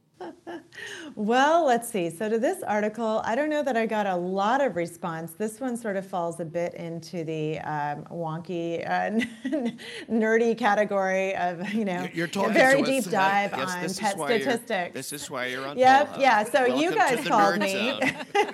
Well, 1.15 1.65
let's 1.65 1.89
see. 1.89 2.09
So, 2.09 2.27
to 2.29 2.39
this 2.39 2.63
article, 2.63 3.21
I 3.23 3.35
don't 3.35 3.49
know 3.49 3.63
that 3.63 3.77
I 3.77 3.85
got 3.85 4.07
a 4.07 4.15
lot 4.15 4.61
of 4.61 4.75
response. 4.75 5.33
This 5.33 5.59
one 5.59 5.77
sort 5.77 5.95
of 5.95 6.05
falls 6.05 6.39
a 6.39 6.45
bit 6.45 6.73
into 6.73 7.23
the 7.23 7.59
um, 7.59 8.03
wonky, 8.05 8.83
uh, 8.89 9.23
nerdy 10.11 10.57
category 10.57 11.35
of, 11.35 11.71
you 11.73 11.85
know, 11.85 12.07
You're- 12.13 12.29
talking 12.29 12.53
very 12.53 12.81
deep 12.81 13.03
dive 13.05 13.51
Yes, 13.55 13.69
on 13.69 14.03
pet 14.03 14.13
statistics. 14.13 14.93
This 14.93 15.13
is 15.13 15.29
why 15.29 15.47
you're 15.47 15.65
on. 15.67 15.77
Yep, 15.77 16.15
yeah. 16.17 16.43
So 16.43 16.65
you 16.65 16.93
guys 16.93 17.25
called 17.27 17.59
me. 17.59 17.99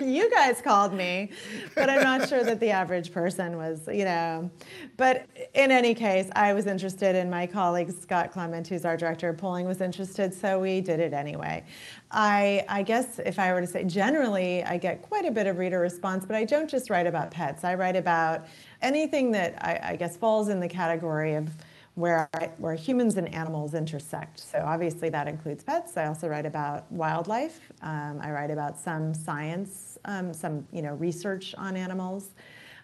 you 0.00 0.30
guys 0.30 0.60
called 0.60 0.92
me, 0.92 1.30
but 1.74 1.88
I'm 1.88 2.02
not 2.02 2.28
sure 2.28 2.44
that 2.44 2.60
the 2.60 2.70
average 2.70 3.12
person 3.12 3.56
was, 3.56 3.88
you 3.90 4.04
know. 4.04 4.50
But 4.96 5.26
in 5.54 5.70
any 5.70 5.94
case, 5.94 6.28
I 6.36 6.52
was 6.52 6.66
interested, 6.66 7.16
and 7.16 7.30
my 7.30 7.46
colleague 7.46 7.90
Scott 7.90 8.32
Clement, 8.32 8.66
who's 8.68 8.84
our 8.84 8.96
director 8.96 9.30
of 9.30 9.38
polling, 9.38 9.66
was 9.66 9.80
interested, 9.80 10.34
so 10.34 10.60
we 10.60 10.80
did 10.80 11.00
it 11.00 11.12
anyway. 11.12 11.64
I, 12.12 12.64
I 12.68 12.82
guess 12.82 13.20
if 13.20 13.38
I 13.38 13.52
were 13.52 13.60
to 13.60 13.66
say 13.66 13.84
generally, 13.84 14.64
I 14.64 14.78
get 14.78 15.02
quite 15.02 15.24
a 15.24 15.30
bit 15.30 15.46
of 15.46 15.58
reader 15.58 15.78
response, 15.78 16.26
but 16.26 16.34
I 16.34 16.44
don't 16.44 16.68
just 16.68 16.90
write 16.90 17.06
about 17.06 17.30
pets. 17.30 17.62
I 17.62 17.74
write 17.74 17.96
about 17.96 18.46
anything 18.82 19.30
that 19.32 19.54
I, 19.64 19.92
I 19.92 19.96
guess 19.96 20.16
falls 20.16 20.48
in 20.48 20.58
the 20.58 20.68
category 20.68 21.34
of 21.34 21.48
where, 21.94 22.28
where 22.58 22.74
humans 22.74 23.16
and 23.16 23.32
animals 23.32 23.74
intersect. 23.74 24.40
So 24.40 24.62
obviously 24.64 25.08
that 25.10 25.28
includes 25.28 25.62
pets. 25.62 25.96
I 25.96 26.06
also 26.06 26.28
write 26.28 26.46
about 26.46 26.90
wildlife. 26.90 27.70
Um, 27.82 28.20
I 28.22 28.30
write 28.30 28.50
about 28.50 28.78
some 28.78 29.14
science, 29.14 29.98
um, 30.04 30.32
some 30.32 30.66
you 30.72 30.82
know 30.82 30.94
research 30.94 31.54
on 31.58 31.76
animals. 31.76 32.30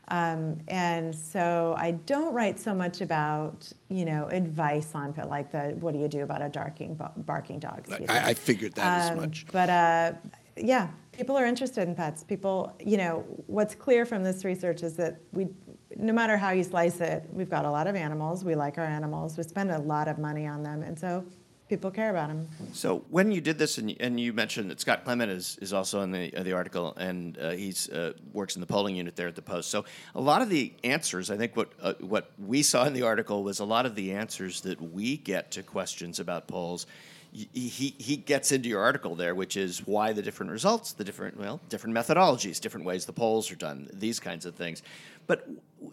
Um, 0.09 0.59
and 0.69 1.15
so 1.15 1.75
I 1.77 1.93
don't 1.93 2.33
write 2.33 2.61
so 2.61 2.75
much 2.75 3.01
about, 3.01 3.71
you 3.89 4.05
know, 4.05 4.27
advice 4.27 4.95
on 4.95 5.13
pet, 5.13 5.29
like 5.29 5.51
the 5.51 5.77
what 5.81 5.95
do 5.95 5.99
you 6.01 6.09
do 6.09 6.23
about 6.23 6.43
a 6.43 6.49
barking 6.49 6.99
barking 7.19 7.59
dog? 7.59 7.87
I, 8.09 8.31
I 8.31 8.35
figured 8.35 8.75
that 8.75 9.01
as 9.05 9.11
Um, 9.11 9.17
much. 9.17 9.47
But 9.51 9.69
uh, 9.69 10.13
yeah, 10.57 10.89
people 11.13 11.37
are 11.37 11.45
interested 11.45 11.89
in 11.89 11.95
pets. 11.95 12.23
People, 12.23 12.77
you 12.79 12.97
know, 12.99 13.25
what's 13.47 13.75
clear 13.75 14.07
from 14.07 14.23
this 14.23 14.45
research 14.45 14.83
is 14.85 14.95
that 14.97 15.21
we, 15.33 15.49
no 15.97 16.13
matter 16.13 16.37
how 16.37 16.51
you 16.51 16.63
slice 16.63 17.01
it, 17.01 17.25
we've 17.33 17.51
got 17.51 17.65
a 17.65 17.71
lot 17.71 17.87
of 17.89 17.97
animals. 17.97 18.45
We 18.45 18.55
like 18.55 18.79
our 18.79 18.85
animals. 18.85 19.37
We 19.37 19.43
spend 19.43 19.71
a 19.73 19.79
lot 19.79 20.07
of 20.07 20.19
money 20.19 20.47
on 20.47 20.63
them, 20.63 20.83
and 20.83 20.97
so 20.99 21.25
people 21.69 21.91
care 21.91 22.11
about 22.11 22.29
them. 22.29 22.49
So 22.73 23.05
when 23.11 23.33
you 23.33 23.41
did 23.41 23.59
this, 23.59 23.79
and 23.79 23.95
and 24.01 24.19
you 24.21 24.33
mentioned 24.33 24.71
that 24.71 24.81
Scott 24.81 25.05
Clement 25.05 25.31
is, 25.31 25.59
is 25.61 25.73
also 25.73 26.03
in 26.03 26.11
the 26.13 26.35
uh, 26.35 26.43
the 26.43 26.53
article, 26.53 26.95
and 26.97 27.39
uh, 27.39 27.51
he's 27.51 27.89
uh, 27.91 28.13
works 28.33 28.57
in 28.57 28.61
the 28.61 28.67
polling 28.67 28.97
unit 28.97 29.17
there 29.17 29.29
at 29.29 29.35
the 29.35 29.43
Post. 29.43 29.71
So 29.71 29.85
a 30.15 30.21
lot 30.21 30.43
of 30.43 30.49
the 30.49 30.73
answers, 30.85 31.31
I 31.31 31.37
think, 31.37 31.57
what 31.57 31.73
uh, 31.81 31.95
what 32.01 32.31
we 32.39 32.63
saw 32.63 32.87
in 32.87 32.93
the 32.93 33.03
article 33.03 33.43
was 33.43 33.61
a 33.61 33.65
lot 33.65 33.87
of 33.87 33.95
the 33.95 34.13
answers 34.13 34.61
that 34.63 34.81
we 34.81 35.17
get 35.17 35.51
to 35.53 35.63
questions 35.63 36.21
about 36.21 36.47
polls. 36.47 36.87
He, 37.33 37.95
he 37.99 38.17
gets 38.17 38.51
into 38.51 38.71
your 38.71 38.81
article 38.81 39.15
there, 39.15 39.35
which 39.35 39.59
is 39.59 39.87
why 39.87 40.15
the 40.15 40.23
different 40.23 40.53
results, 40.53 40.93
the 40.93 41.05
different 41.05 41.39
well, 41.39 41.61
different 41.69 41.95
methodologies, 41.95 42.61
different 42.61 42.87
ways 42.87 43.05
the 43.05 43.13
polls 43.13 43.53
are 43.53 43.57
done, 43.57 43.91
these 43.93 44.19
kinds 44.19 44.47
of 44.47 44.55
things. 44.55 44.83
But 45.27 45.49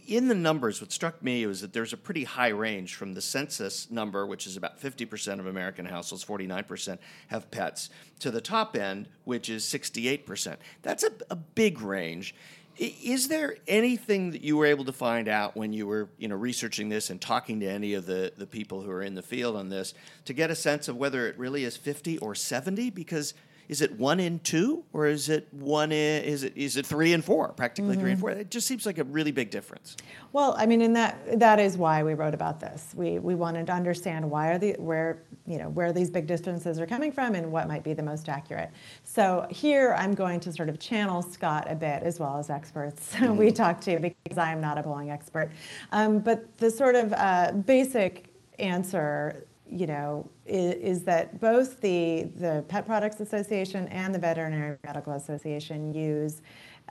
in 0.08 0.28
the 0.28 0.36
numbers, 0.36 0.82
what 0.82 0.92
struck 0.92 1.24
me 1.24 1.46
was 1.46 1.62
that 1.62 1.74
there's 1.74 1.94
a 1.94 1.98
pretty 1.98 2.24
high 2.24 2.50
range 2.50 2.96
from 2.96 3.14
the 3.14 3.22
census 3.22 3.90
number, 3.90 4.26
which 4.26 4.46
is 4.48 4.58
about 4.58 4.80
50% 4.80 5.40
of 5.40 5.48
American 5.48 5.86
households, 5.86 6.24
49% 6.24 6.98
have 7.28 7.50
pets, 7.52 7.90
to 8.20 8.32
the 8.32 8.42
top 8.42 8.76
end, 8.76 9.08
which 9.24 9.50
is 9.50 9.64
68%. 9.64 10.58
That's 10.82 11.04
a, 11.04 11.12
a 11.30 11.36
big 11.36 11.82
range. 11.82 12.36
Is 12.78 13.28
there 13.28 13.58
anything 13.68 14.32
that 14.32 14.42
you 14.42 14.58
were 14.58 14.66
able 14.66 14.86
to 14.86 14.92
find 14.92 15.28
out 15.28 15.56
when 15.56 15.74
you 15.74 15.86
were, 15.86 16.10
you 16.18 16.28
know, 16.28 16.36
researching 16.36 16.90
this 16.90 17.12
and 17.12 17.22
talking 17.22 17.60
to 17.60 17.68
any 17.68 17.94
of 17.94 18.08
the, 18.08 18.34
the 18.36 18.48
people 18.48 18.82
who 18.82 18.90
are 18.90 19.04
in 19.04 19.14
the 19.14 19.22
field 19.22 19.56
on 19.56 19.70
this 19.70 19.94
to 20.26 20.34
get 20.34 20.50
a 20.50 20.56
sense 20.56 20.88
of 20.88 20.98
whether 20.98 21.28
it 21.28 21.38
really 21.38 21.66
is 21.66 21.78
50 21.78 22.18
or 22.18 22.34
70? 22.34 22.90
Because 22.90 23.36
is 23.70 23.82
it 23.82 23.92
one 23.94 24.20
in 24.20 24.40
two 24.40 24.84
or 24.94 25.08
is 25.08 25.30
it 25.30 25.48
one 25.52 25.92
in 25.92 26.24
is 26.24 26.44
it 26.44 26.54
is 26.56 26.78
it 26.78 26.86
three 26.86 27.14
and 27.14 27.24
four 27.24 27.50
practically 27.50 27.96
three 27.96 28.12
and 28.12 28.20
four 28.20 28.30
it 28.30 28.50
just 28.50 28.68
seems 28.68 28.86
like 28.86 28.98
a 28.98 29.04
really 29.06 29.32
big 29.32 29.50
difference 29.50 29.96
Well, 30.34 30.56
I 30.58 30.66
mean, 30.66 30.82
and 30.82 30.96
that 30.96 31.40
that 31.40 31.60
is 31.60 31.78
why 31.78 32.02
we 32.02 32.16
wrote 32.16 32.34
about 32.34 32.60
this. 32.60 32.92
We 32.96 33.20
we 33.20 33.36
wanted 33.36 33.68
to 33.68 33.74
understand 33.74 34.30
why 34.30 34.50
are 34.50 34.58
the 34.58 34.74
where 34.80 35.22
you 35.46 35.60
know 35.60 35.70
where 35.70 35.94
these 35.94 36.10
big 36.10 36.26
differences 36.26 36.80
are 36.80 36.88
coming 36.88 37.12
from 37.12 37.36
and 37.36 37.52
what 37.52 37.68
might 37.68 37.84
be 37.84 37.94
the 37.94 38.02
most 38.02 38.28
accurate. 38.30 38.72
So 39.04 39.46
here 39.52 39.94
I'm 39.96 40.16
going 40.16 40.40
to 40.42 40.52
sort 40.52 40.70
of 40.70 40.80
channel 40.80 41.22
Scott 41.22 41.70
a 41.70 41.76
bit 41.76 42.02
as 42.02 42.20
well 42.20 42.40
as 42.40 42.50
experts 42.50 43.16
we 43.22 43.52
talk 43.52 43.80
to 43.82 44.00
because 44.00 44.40
I 44.40 44.52
am 44.52 44.60
not 44.60 44.80
a 44.80 44.84
polling 44.84 45.12
expert. 45.12 45.52
Um, 45.92 46.18
but 46.18 46.58
the 46.58 46.72
sort 46.72 46.96
of 46.96 47.14
uh, 47.14 47.52
basic 47.52 48.34
answer 48.58 49.46
you 49.74 49.88
know, 49.88 50.30
is, 50.46 50.76
is, 50.76 51.04
that 51.04 51.40
both 51.40 51.82
the, 51.82 52.30
the 52.36 52.64
Pet 52.68 52.86
Products 52.86 53.20
Association 53.20 53.88
and 53.88 54.14
the 54.14 54.20
Veterinary 54.20 54.78
Medical 54.84 55.14
Association 55.14 55.94
use 55.94 56.42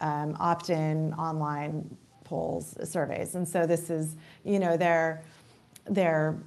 um, 0.01 0.37
opt-in 0.41 1.15
online 1.15 1.97
polls 2.25 2.77
surveys, 2.85 3.35
and 3.35 3.47
so 3.47 3.67
this 3.67 3.91
is, 3.91 4.17
you 4.45 4.59
know, 4.59 4.77
they're 4.77 5.23
they're 5.87 6.39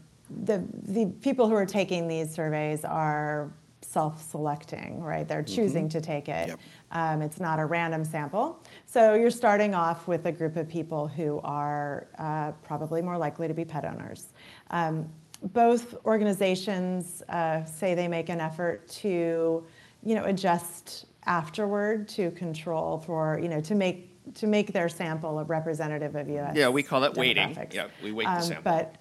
the 0.44 0.64
the 0.84 1.06
people 1.22 1.48
who 1.48 1.56
are 1.56 1.66
taking 1.66 2.08
these 2.08 2.34
surveys 2.34 2.84
are 2.84 3.52
self-selecting, 3.82 5.02
right? 5.02 5.28
They're 5.28 5.44
choosing 5.44 5.88
mm-hmm. 5.88 6.00
to 6.00 6.02
take 6.02 6.28
it. 6.28 6.50
Yep. 6.50 6.60
Um, 6.92 7.22
it's 7.22 7.40
not 7.40 7.60
a 7.60 7.66
random 7.66 8.04
sample. 8.04 8.62
So 8.86 9.14
you're 9.14 9.32
starting 9.32 9.74
off 9.74 10.08
with 10.08 10.26
a 10.26 10.32
group 10.32 10.58
of 10.58 10.68
people 10.68 11.08
who 11.08 11.40
are 11.44 12.08
uh, 12.18 12.52
probably 12.64 13.02
more 13.02 13.18
likely 13.18 13.48
to 13.48 13.54
be 13.54 13.64
pet 13.64 13.86
owners. 13.86 14.34
Um, 14.72 15.08
both 15.54 15.96
organizations 16.06 17.22
uh, 17.30 17.64
say 17.66 17.94
they 17.94 18.08
make 18.08 18.30
an 18.30 18.42
effort 18.42 18.88
to, 18.88 19.64
you 20.04 20.16
know, 20.16 20.24
adjust 20.26 21.06
afterward 21.26 22.08
to 22.10 22.32
control 22.32 23.00
for, 23.00 23.40
you 23.42 23.50
know, 23.50 23.62
to 23.62 23.76
make 23.76 24.12
to 24.34 24.48
make 24.48 24.74
their 24.74 24.90
sample 24.90 25.38
a 25.38 25.44
representative 25.44 26.16
of 26.16 26.28
U.S. 26.28 26.56
Yeah, 26.56 26.70
we 26.70 26.82
call 26.82 27.02
that 27.02 27.14
weighting. 27.14 27.56
Yeah, 27.72 27.88
we 28.04 28.12
weight 28.12 28.28
um, 28.28 28.36
the 28.36 28.42
sample. 28.42 28.64
But 28.64 28.96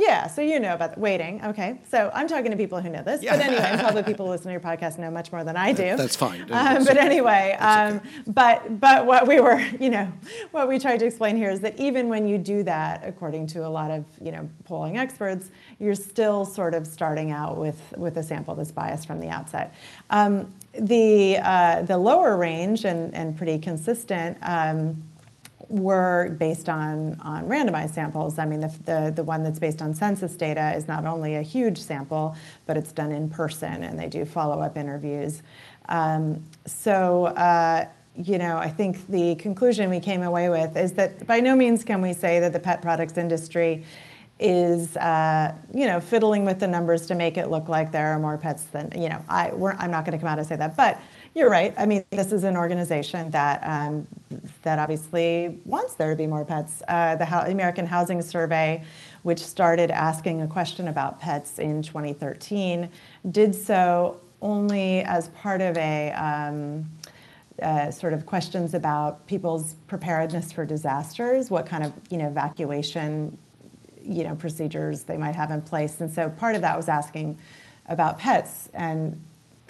yeah, 0.00 0.28
so 0.28 0.40
you 0.40 0.58
know 0.58 0.72
about 0.72 0.96
waiting. 0.96 1.44
Okay, 1.44 1.78
so 1.90 2.10
I'm 2.14 2.26
talking 2.26 2.50
to 2.50 2.56
people 2.56 2.80
who 2.80 2.88
know 2.88 3.02
this. 3.02 3.22
Yeah. 3.22 3.36
But 3.36 3.44
anyway, 3.44 3.76
probably 3.78 4.02
people 4.02 4.26
listening 4.26 4.58
to 4.58 4.66
your 4.66 4.76
podcast 4.76 4.98
know 4.98 5.10
much 5.10 5.30
more 5.30 5.44
than 5.44 5.58
I 5.58 5.72
do. 5.72 5.94
That's 5.96 6.16
fine. 6.16 6.50
Um, 6.50 6.84
but 6.84 6.96
anyway, 6.96 7.54
um, 7.60 7.96
okay. 7.96 8.08
but 8.26 8.80
but 8.80 9.04
what 9.04 9.28
we 9.28 9.40
were, 9.40 9.60
you 9.80 9.90
know, 9.90 10.10
what 10.52 10.68
we 10.68 10.78
tried 10.78 11.00
to 11.00 11.06
explain 11.06 11.36
here 11.36 11.50
is 11.50 11.60
that 11.60 11.78
even 11.78 12.08
when 12.08 12.26
you 12.26 12.38
do 12.38 12.62
that, 12.62 13.02
according 13.04 13.46
to 13.48 13.66
a 13.66 13.68
lot 13.68 13.90
of 13.90 14.06
you 14.22 14.32
know 14.32 14.48
polling 14.64 14.96
experts, 14.96 15.50
you're 15.78 15.94
still 15.94 16.46
sort 16.46 16.72
of 16.72 16.86
starting 16.86 17.30
out 17.30 17.58
with 17.58 17.78
with 17.98 18.16
a 18.16 18.22
sample 18.22 18.54
that's 18.54 18.72
biased 18.72 19.06
from 19.06 19.20
the 19.20 19.28
outset. 19.28 19.74
Um, 20.08 20.50
the 20.72 21.36
uh, 21.42 21.82
the 21.82 21.98
lower 21.98 22.38
range 22.38 22.86
and 22.86 23.14
and 23.14 23.36
pretty 23.36 23.58
consistent. 23.58 24.38
Um, 24.40 25.02
were 25.70 26.36
based 26.38 26.68
on, 26.68 27.18
on 27.20 27.46
randomized 27.46 27.94
samples. 27.94 28.38
I 28.38 28.44
mean, 28.44 28.60
the, 28.60 28.74
the, 28.84 29.12
the 29.14 29.22
one 29.22 29.44
that's 29.44 29.60
based 29.60 29.80
on 29.80 29.94
census 29.94 30.34
data 30.34 30.74
is 30.74 30.88
not 30.88 31.06
only 31.06 31.36
a 31.36 31.42
huge 31.42 31.78
sample, 31.78 32.34
but 32.66 32.76
it's 32.76 32.90
done 32.92 33.12
in 33.12 33.30
person 33.30 33.84
and 33.84 33.98
they 33.98 34.08
do 34.08 34.24
follow 34.24 34.60
up 34.60 34.76
interviews. 34.76 35.42
Um, 35.88 36.42
so, 36.66 37.26
uh, 37.26 37.86
you 38.16 38.36
know, 38.36 38.58
I 38.58 38.68
think 38.68 39.06
the 39.08 39.36
conclusion 39.36 39.88
we 39.90 40.00
came 40.00 40.22
away 40.22 40.48
with 40.48 40.76
is 40.76 40.92
that 40.94 41.24
by 41.26 41.38
no 41.38 41.54
means 41.54 41.84
can 41.84 42.02
we 42.02 42.12
say 42.12 42.40
that 42.40 42.52
the 42.52 42.60
pet 42.60 42.82
products 42.82 43.16
industry 43.16 43.84
is, 44.40 44.96
uh, 44.96 45.54
you 45.72 45.86
know, 45.86 46.00
fiddling 46.00 46.44
with 46.44 46.58
the 46.58 46.66
numbers 46.66 47.06
to 47.06 47.14
make 47.14 47.36
it 47.36 47.48
look 47.48 47.68
like 47.68 47.92
there 47.92 48.08
are 48.08 48.18
more 48.18 48.38
pets 48.38 48.64
than, 48.64 48.90
you 48.96 49.08
know, 49.08 49.22
I, 49.28 49.52
we're, 49.52 49.72
I'm 49.74 49.90
not 49.90 50.04
going 50.04 50.18
to 50.18 50.18
come 50.18 50.28
out 50.28 50.38
and 50.38 50.48
say 50.48 50.56
that. 50.56 50.76
But 50.76 51.00
you're 51.34 51.50
right. 51.50 51.72
I 51.78 51.86
mean, 51.86 52.04
this 52.10 52.32
is 52.32 52.44
an 52.44 52.56
organization 52.56 53.30
that 53.30 53.60
um, 53.62 54.06
that 54.62 54.78
obviously 54.78 55.60
wants 55.64 55.94
there 55.94 56.10
to 56.10 56.16
be 56.16 56.26
more 56.26 56.44
pets. 56.44 56.82
Uh, 56.88 57.16
the 57.16 57.24
Ho- 57.24 57.46
American 57.46 57.86
Housing 57.86 58.20
Survey, 58.20 58.82
which 59.22 59.38
started 59.38 59.90
asking 59.90 60.42
a 60.42 60.46
question 60.48 60.88
about 60.88 61.20
pets 61.20 61.58
in 61.58 61.82
2013, 61.82 62.88
did 63.30 63.54
so 63.54 64.20
only 64.42 65.02
as 65.02 65.28
part 65.28 65.60
of 65.60 65.76
a 65.76 66.10
um, 66.12 66.90
uh, 67.62 67.90
sort 67.90 68.12
of 68.12 68.26
questions 68.26 68.74
about 68.74 69.24
people's 69.26 69.74
preparedness 69.86 70.50
for 70.50 70.64
disasters, 70.64 71.50
what 71.50 71.64
kind 71.64 71.84
of 71.84 71.92
you 72.10 72.18
know 72.18 72.26
evacuation 72.26 73.38
you 74.02 74.24
know 74.24 74.34
procedures 74.34 75.04
they 75.04 75.16
might 75.16 75.36
have 75.36 75.52
in 75.52 75.62
place, 75.62 76.00
and 76.00 76.12
so 76.12 76.28
part 76.28 76.56
of 76.56 76.62
that 76.62 76.76
was 76.76 76.88
asking 76.88 77.38
about 77.86 78.18
pets 78.18 78.68
and 78.74 79.20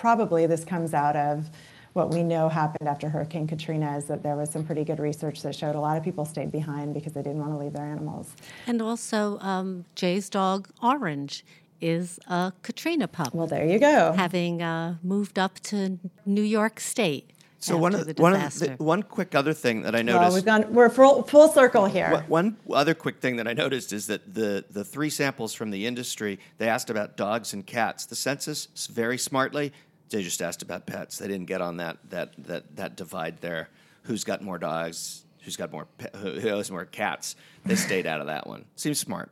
probably 0.01 0.47
this 0.47 0.65
comes 0.65 0.95
out 0.95 1.15
of 1.15 1.51
what 1.93 2.11
we 2.11 2.23
know 2.23 2.49
happened 2.49 2.89
after 2.89 3.09
Hurricane 3.09 3.47
Katrina 3.47 3.97
is 3.99 4.07
that 4.07 4.23
there 4.23 4.35
was 4.35 4.49
some 4.51 4.65
pretty 4.65 4.83
good 4.83 4.99
research 4.99 5.43
that 5.43 5.55
showed 5.55 5.75
a 5.75 5.81
lot 5.81 5.97
of 5.97 6.03
people 6.03 6.25
stayed 6.25 6.51
behind 6.51 6.95
because 6.95 7.13
they 7.13 7.23
didn't 7.23 7.41
want 7.41 7.53
to 7.53 7.59
leave 7.59 7.75
their 7.75 7.85
animals. 7.85 8.35
And 8.67 8.81
also, 8.81 9.39
um, 9.41 9.85
Jay's 9.95 10.31
dog, 10.31 10.69
Orange, 10.83 11.45
is 11.81 12.19
a 12.29 12.53
Katrina 12.63 13.09
pup. 13.09 13.35
Well, 13.35 13.47
there 13.47 13.67
you 13.67 13.79
go. 13.79 14.13
Having 14.13 14.63
uh, 14.63 14.97
moved 15.03 15.39
up 15.39 15.61
to 15.61 15.99
New 16.25 16.43
York 16.43 16.81
State. 16.81 17.33
So 17.59 17.77
one 17.77 17.95
of 17.95 18.07
the, 18.07 18.15
one 18.23 18.35
of 18.35 18.59
the, 18.59 18.71
one 18.79 19.03
quick 19.03 19.35
other 19.35 19.53
thing 19.53 19.83
that 19.83 19.95
I 19.95 20.01
noticed. 20.01 20.23
Well, 20.23 20.35
we've 20.35 20.45
gone 20.47 20.73
we're 20.73 20.89
full, 20.89 21.23
full 21.25 21.49
circle 21.49 21.85
here. 21.85 22.25
One, 22.27 22.57
one 22.65 22.79
other 22.79 22.95
quick 22.95 23.21
thing 23.21 23.37
that 23.37 23.47
I 23.47 23.53
noticed 23.53 23.93
is 23.93 24.07
that 24.07 24.35
the 24.35 24.65
the 24.71 24.83
three 24.83 25.11
samples 25.11 25.53
from 25.53 25.71
the 25.71 25.87
industry 25.87 26.39
they 26.57 26.69
asked 26.69 26.89
about 26.89 27.19
dogs 27.19 27.53
and 27.53 27.67
cats. 27.67 28.07
The 28.07 28.17
census 28.17 28.69
very 28.91 29.19
smartly 29.19 29.75
they 30.11 30.23
just 30.23 30.43
asked 30.43 30.63
about 30.63 30.87
pets. 30.87 31.19
They 31.19 31.29
didn't 31.29 31.47
get 31.47 31.61
on 31.61 31.79
that 31.79 31.99
that 32.11 32.35
that 32.45 32.77
that 32.77 32.97
divide 32.97 33.41
there. 33.41 33.69
Who's 34.03 34.25
got 34.25 34.43
more 34.43 34.59
dogs? 34.59 35.25
Who's 35.43 35.57
got 35.57 35.73
more? 35.73 35.87
Who 36.17 36.39
has 36.39 36.71
more 36.71 36.85
cats? 36.85 37.37
They 37.65 37.77
stayed 37.77 38.07
out 38.07 38.21
of 38.21 38.27
that 38.27 38.47
one. 38.47 38.65
Seems 38.77 38.99
smart. 38.99 39.31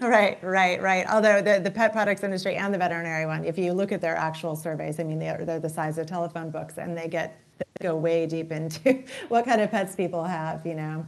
Right, 0.00 0.42
right, 0.42 0.80
right. 0.80 1.06
Although 1.06 1.42
the, 1.42 1.60
the 1.60 1.70
pet 1.70 1.92
products 1.92 2.22
industry 2.22 2.56
and 2.56 2.72
the 2.72 2.78
veterinary 2.78 3.26
one, 3.26 3.44
if 3.44 3.58
you 3.58 3.74
look 3.74 3.92
at 3.92 4.00
their 4.00 4.16
actual 4.16 4.56
surveys, 4.56 4.98
I 4.98 5.02
mean, 5.02 5.18
they're, 5.18 5.44
they're 5.44 5.60
the 5.60 5.68
size 5.68 5.98
of 5.98 6.06
telephone 6.06 6.50
books 6.50 6.78
and 6.78 6.96
they 6.96 7.08
get 7.08 7.38
they 7.58 7.84
go 7.84 7.96
way 7.96 8.26
deep 8.26 8.52
into 8.52 9.02
what 9.28 9.44
kind 9.44 9.60
of 9.60 9.70
pets 9.70 9.94
people 9.94 10.24
have, 10.24 10.66
you 10.66 10.74
know. 10.74 11.04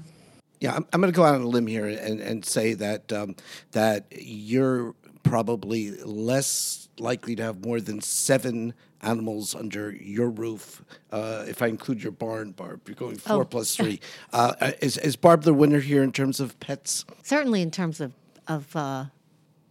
Yeah, 0.61 0.74
I'm, 0.74 0.87
I'm 0.92 1.00
going 1.00 1.12
to 1.12 1.16
go 1.16 1.24
out 1.24 1.34
on 1.34 1.42
a 1.42 1.46
limb 1.46 1.66
here 1.66 1.87
and, 1.87 2.20
and 2.20 2.44
say 2.44 2.74
that 2.74 3.12
um, 3.12 3.37
that 3.72 4.06
you're 4.11 4.94
probably 5.22 5.92
less 6.02 6.88
likely 6.98 7.37
to 7.37 7.42
have 7.42 7.64
more 7.64 7.80
than 7.80 8.00
seven 8.00 8.74
animals 9.02 9.54
under 9.54 9.92
your 9.92 10.28
roof. 10.28 10.82
Uh, 11.11 11.44
if 11.48 11.62
I 11.62 11.66
include 11.66 12.02
your 12.02 12.12
barn, 12.12 12.52
Barb, 12.52 12.82
you're 12.87 12.94
going 12.94 13.16
four 13.16 13.42
oh. 13.42 13.44
plus 13.44 13.76
three. 13.76 14.00
Uh, 14.32 14.54
uh, 14.61 14.72
is, 14.80 14.96
is 14.98 15.16
Barb 15.16 15.42
the 15.42 15.54
winner 15.54 15.80
here 15.80 16.02
in 16.02 16.12
terms 16.12 16.40
of 16.40 16.58
pets? 16.61 17.04
Certainly 17.22 17.62
in 17.62 17.70
terms 17.70 18.00
of 18.00 18.12
of 18.46 18.74
uh, 18.74 19.06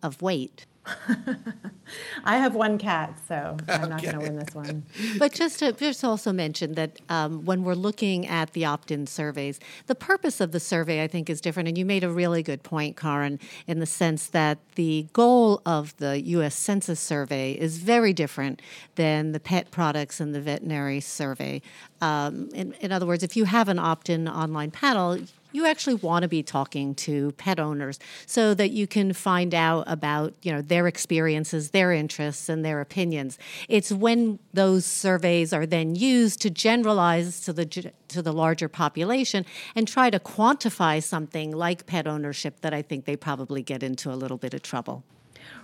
of 0.03 0.21
weight. 0.21 0.65
I 2.23 2.37
have 2.37 2.55
one 2.55 2.77
cat, 2.77 3.17
so 3.27 3.57
I'm 3.67 3.89
not 3.89 4.01
going 4.01 4.15
to 4.15 4.19
win 4.19 4.37
this 4.37 4.53
one. 4.53 4.83
But 5.17 5.33
just 5.33 5.59
to 5.59 5.71
just 5.71 6.03
also 6.03 6.33
mention 6.33 6.73
that 6.73 6.99
um, 7.09 7.45
when 7.45 7.63
we're 7.63 7.75
looking 7.75 8.27
at 8.27 8.53
the 8.53 8.65
opt-in 8.65 9.07
surveys, 9.07 9.59
the 9.87 9.95
purpose 9.95 10.41
of 10.41 10.51
the 10.51 10.59
survey 10.59 11.03
I 11.03 11.07
think 11.07 11.29
is 11.29 11.41
different. 11.41 11.69
And 11.69 11.77
you 11.77 11.85
made 11.85 12.03
a 12.03 12.09
really 12.09 12.43
good 12.43 12.63
point, 12.63 12.97
Karin, 12.97 13.39
in 13.67 13.79
the 13.79 13.85
sense 13.85 14.27
that 14.27 14.59
the 14.75 15.07
goal 15.13 15.61
of 15.65 15.95
the 15.97 16.21
U.S. 16.21 16.55
Census 16.55 16.99
survey 16.99 17.53
is 17.53 17.77
very 17.77 18.13
different 18.13 18.61
than 18.95 19.31
the 19.31 19.39
pet 19.39 19.71
products 19.71 20.19
and 20.19 20.33
the 20.33 20.41
veterinary 20.41 20.99
survey. 20.99 21.61
Um, 22.01 22.49
in, 22.53 22.73
in 22.79 22.91
other 22.91 23.05
words, 23.05 23.23
if 23.23 23.35
you 23.35 23.45
have 23.45 23.69
an 23.69 23.79
opt-in 23.79 24.27
online 24.27 24.71
panel, 24.71 25.19
you 25.57 25.65
actually 25.65 25.95
want 25.95 26.21
to 26.21 26.27
be 26.27 26.43
talking 26.43 26.93
to 26.93 27.31
pet 27.31 27.59
owners 27.59 27.97
so 28.27 28.53
that 28.53 28.69
you 28.69 28.85
can 28.85 29.11
find 29.11 29.55
out 29.55 29.83
about 29.87 30.31
you 30.43 30.51
know 30.51 30.61
their 30.61 30.85
experiences 30.85 31.71
their 31.71 31.91
interests 31.91 32.47
and 32.47 32.63
their 32.63 32.79
opinions 32.79 33.39
it's 33.67 33.91
when 33.91 34.37
those 34.53 34.85
surveys 34.85 35.51
are 35.51 35.65
then 35.65 35.95
used 35.95 36.39
to 36.39 36.51
generalize 36.51 37.41
to 37.41 37.51
the 37.51 37.65
to 38.07 38.21
the 38.21 38.31
larger 38.31 38.69
population 38.69 39.43
and 39.75 39.87
try 39.87 40.11
to 40.11 40.19
quantify 40.19 41.01
something 41.01 41.49
like 41.51 41.87
pet 41.87 42.05
ownership 42.05 42.61
that 42.61 42.73
i 42.73 42.83
think 42.83 43.05
they 43.05 43.15
probably 43.15 43.63
get 43.63 43.81
into 43.81 44.11
a 44.11 44.17
little 44.23 44.37
bit 44.37 44.53
of 44.53 44.61
trouble 44.61 45.03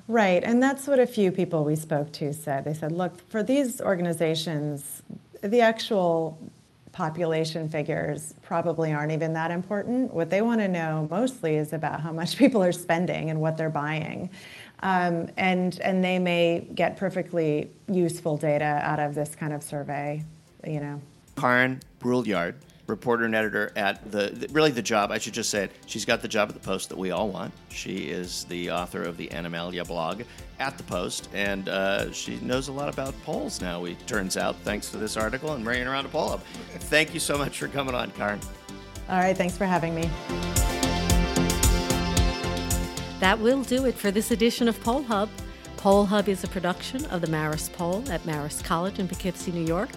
Right, 0.07 0.43
and 0.43 0.61
that's 0.61 0.85
what 0.87 0.99
a 0.99 1.07
few 1.07 1.31
people 1.31 1.63
we 1.63 1.77
spoke 1.77 2.11
to 2.13 2.33
said. 2.33 2.65
They 2.65 2.73
said, 2.73 2.91
look, 2.91 3.13
for 3.29 3.41
these 3.41 3.79
organizations, 3.79 5.01
the 5.41 5.61
actual 5.61 6.37
population 6.93 7.67
figures 7.67 8.35
probably 8.43 8.93
aren't 8.93 9.11
even 9.11 9.33
that 9.33 9.51
important. 9.51 10.13
What 10.13 10.29
they 10.29 10.41
want 10.41 10.61
to 10.61 10.67
know 10.67 11.07
mostly 11.11 11.55
is 11.55 11.73
about 11.73 11.99
how 11.99 12.13
much 12.13 12.37
people 12.43 12.63
are 12.63 12.71
spending 12.71 13.29
and 13.29 13.41
what 13.41 13.57
they're 13.57 13.69
buying. 13.69 14.29
Um, 14.81 15.29
and, 15.37 15.79
and 15.81 16.03
they 16.03 16.19
may 16.19 16.67
get 16.75 16.97
perfectly 16.97 17.71
useful 17.87 18.37
data 18.37 18.79
out 18.83 18.99
of 18.99 19.15
this 19.15 19.35
kind 19.35 19.53
of 19.53 19.63
survey, 19.63 20.23
you 20.65 20.79
know. 20.79 21.01
Karin 21.35 21.81
Brulliard 21.99 22.55
reporter 22.87 23.25
and 23.25 23.33
editor 23.33 23.71
at 23.75 24.11
the, 24.11 24.29
the, 24.29 24.47
really 24.51 24.71
the 24.71 24.81
job. 24.81 25.11
I 25.11 25.17
should 25.17 25.33
just 25.33 25.49
say 25.49 25.65
it. 25.65 25.71
She's 25.85 26.05
got 26.05 26.21
the 26.21 26.27
job 26.27 26.49
at 26.49 26.55
the 26.55 26.61
Post 26.61 26.89
that 26.89 26.97
we 26.97 27.11
all 27.11 27.29
want. 27.29 27.53
She 27.69 28.09
is 28.09 28.43
the 28.45 28.71
author 28.71 29.03
of 29.03 29.17
the 29.17 29.31
Animalia 29.31 29.85
blog 29.85 30.23
at 30.59 30.77
the 30.77 30.83
Post, 30.83 31.29
and 31.33 31.69
uh, 31.69 32.11
she 32.11 32.37
knows 32.41 32.67
a 32.67 32.71
lot 32.71 32.93
about 32.93 33.13
polls 33.23 33.61
now. 33.61 33.79
We 33.79 33.95
turns 34.05 34.37
out 34.37 34.55
thanks 34.63 34.89
to 34.91 34.97
this 34.97 35.17
article 35.17 35.53
and 35.53 35.63
bringing 35.63 35.87
around 35.87 36.05
a 36.05 36.09
poll 36.09 36.29
hub. 36.29 36.43
Thank 36.43 37.13
you 37.13 37.19
so 37.19 37.37
much 37.37 37.57
for 37.57 37.67
coming 37.67 37.95
on, 37.95 38.11
Karin. 38.11 38.39
All 39.09 39.19
right, 39.19 39.35
thanks 39.35 39.57
for 39.57 39.65
having 39.65 39.95
me. 39.95 40.09
That 43.19 43.39
will 43.39 43.63
do 43.63 43.85
it 43.85 43.95
for 43.95 44.11
this 44.11 44.31
edition 44.31 44.67
of 44.67 44.81
Poll 44.83 45.03
Hub. 45.03 45.29
Poll 45.77 46.05
Hub 46.05 46.27
is 46.27 46.43
a 46.43 46.47
production 46.47 47.05
of 47.05 47.21
the 47.21 47.27
Marist 47.27 47.73
Poll 47.73 48.03
at 48.09 48.21
Marist 48.23 48.63
College 48.63 48.99
in 48.99 49.07
Poughkeepsie, 49.07 49.51
New 49.51 49.65
York. 49.65 49.89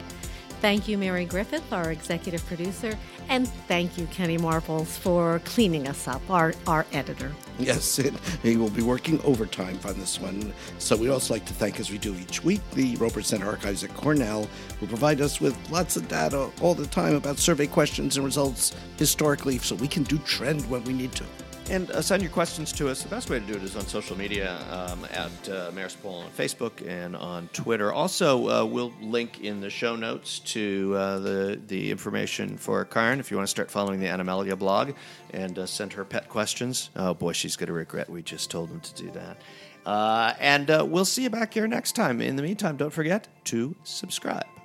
Thank 0.60 0.88
you, 0.88 0.96
Mary 0.96 1.26
Griffith, 1.26 1.70
our 1.72 1.92
executive 1.92 2.44
producer, 2.46 2.98
and 3.28 3.46
thank 3.68 3.98
you, 3.98 4.06
Kenny 4.06 4.38
Marples, 4.38 4.98
for 4.98 5.40
cleaning 5.44 5.86
us 5.86 6.08
up, 6.08 6.22
our, 6.30 6.54
our 6.66 6.86
editor. 6.92 7.30
Yes, 7.58 7.98
it, 8.00 8.14
he 8.42 8.56
will 8.56 8.70
be 8.70 8.82
working 8.82 9.20
overtime 9.22 9.78
on 9.84 9.98
this 9.98 10.18
one. 10.18 10.52
So 10.78 10.96
we'd 10.96 11.10
also 11.10 11.34
like 11.34 11.44
to 11.46 11.52
thank, 11.52 11.78
as 11.78 11.90
we 11.90 11.98
do 11.98 12.14
each 12.14 12.42
week, 12.42 12.62
the 12.72 12.96
Roper 12.96 13.22
Center 13.22 13.46
Archives 13.46 13.84
at 13.84 13.94
Cornell, 13.94 14.48
who 14.80 14.86
provide 14.86 15.20
us 15.20 15.40
with 15.40 15.56
lots 15.70 15.96
of 15.96 16.08
data 16.08 16.50
all 16.62 16.74
the 16.74 16.86
time 16.86 17.14
about 17.14 17.38
survey 17.38 17.66
questions 17.66 18.16
and 18.16 18.24
results 18.24 18.74
historically, 18.98 19.58
so 19.58 19.74
we 19.74 19.88
can 19.88 20.04
do 20.04 20.16
trend 20.18 20.68
when 20.70 20.82
we 20.84 20.94
need 20.94 21.12
to. 21.12 21.24
And 21.68 21.90
uh, 21.90 22.00
send 22.00 22.22
your 22.22 22.30
questions 22.30 22.72
to 22.74 22.88
us. 22.88 23.02
The 23.02 23.08
best 23.08 23.28
way 23.28 23.40
to 23.40 23.44
do 23.44 23.54
it 23.54 23.62
is 23.64 23.74
on 23.74 23.86
social 23.86 24.16
media 24.16 24.56
um, 24.70 25.04
at 25.06 25.48
uh, 25.48 25.72
MaristPoll 25.72 26.24
on 26.24 26.30
Facebook 26.30 26.86
and 26.86 27.16
on 27.16 27.48
Twitter. 27.52 27.92
Also, 27.92 28.48
uh, 28.48 28.64
we'll 28.64 28.92
link 29.00 29.40
in 29.40 29.60
the 29.60 29.68
show 29.68 29.96
notes 29.96 30.38
to 30.40 30.94
uh, 30.96 31.18
the 31.18 31.60
the 31.66 31.90
information 31.90 32.56
for 32.56 32.84
Karin 32.84 33.18
if 33.18 33.32
you 33.32 33.36
want 33.36 33.48
to 33.48 33.50
start 33.50 33.68
following 33.68 33.98
the 33.98 34.06
Animalia 34.06 34.56
blog 34.56 34.92
and 35.32 35.58
uh, 35.58 35.66
send 35.66 35.92
her 35.94 36.04
pet 36.04 36.28
questions. 36.28 36.90
Oh 36.94 37.14
boy, 37.14 37.32
she's 37.32 37.56
going 37.56 37.66
to 37.66 37.72
regret 37.72 38.08
we 38.08 38.22
just 38.22 38.48
told 38.48 38.70
them 38.70 38.80
to 38.80 38.94
do 38.94 39.10
that. 39.10 39.42
Uh, 39.84 40.34
and 40.38 40.70
uh, 40.70 40.86
we'll 40.88 41.04
see 41.04 41.24
you 41.24 41.30
back 41.30 41.52
here 41.52 41.66
next 41.66 41.92
time. 41.92 42.20
In 42.20 42.36
the 42.36 42.42
meantime, 42.42 42.76
don't 42.76 42.92
forget 42.92 43.26
to 43.44 43.74
subscribe. 43.82 44.55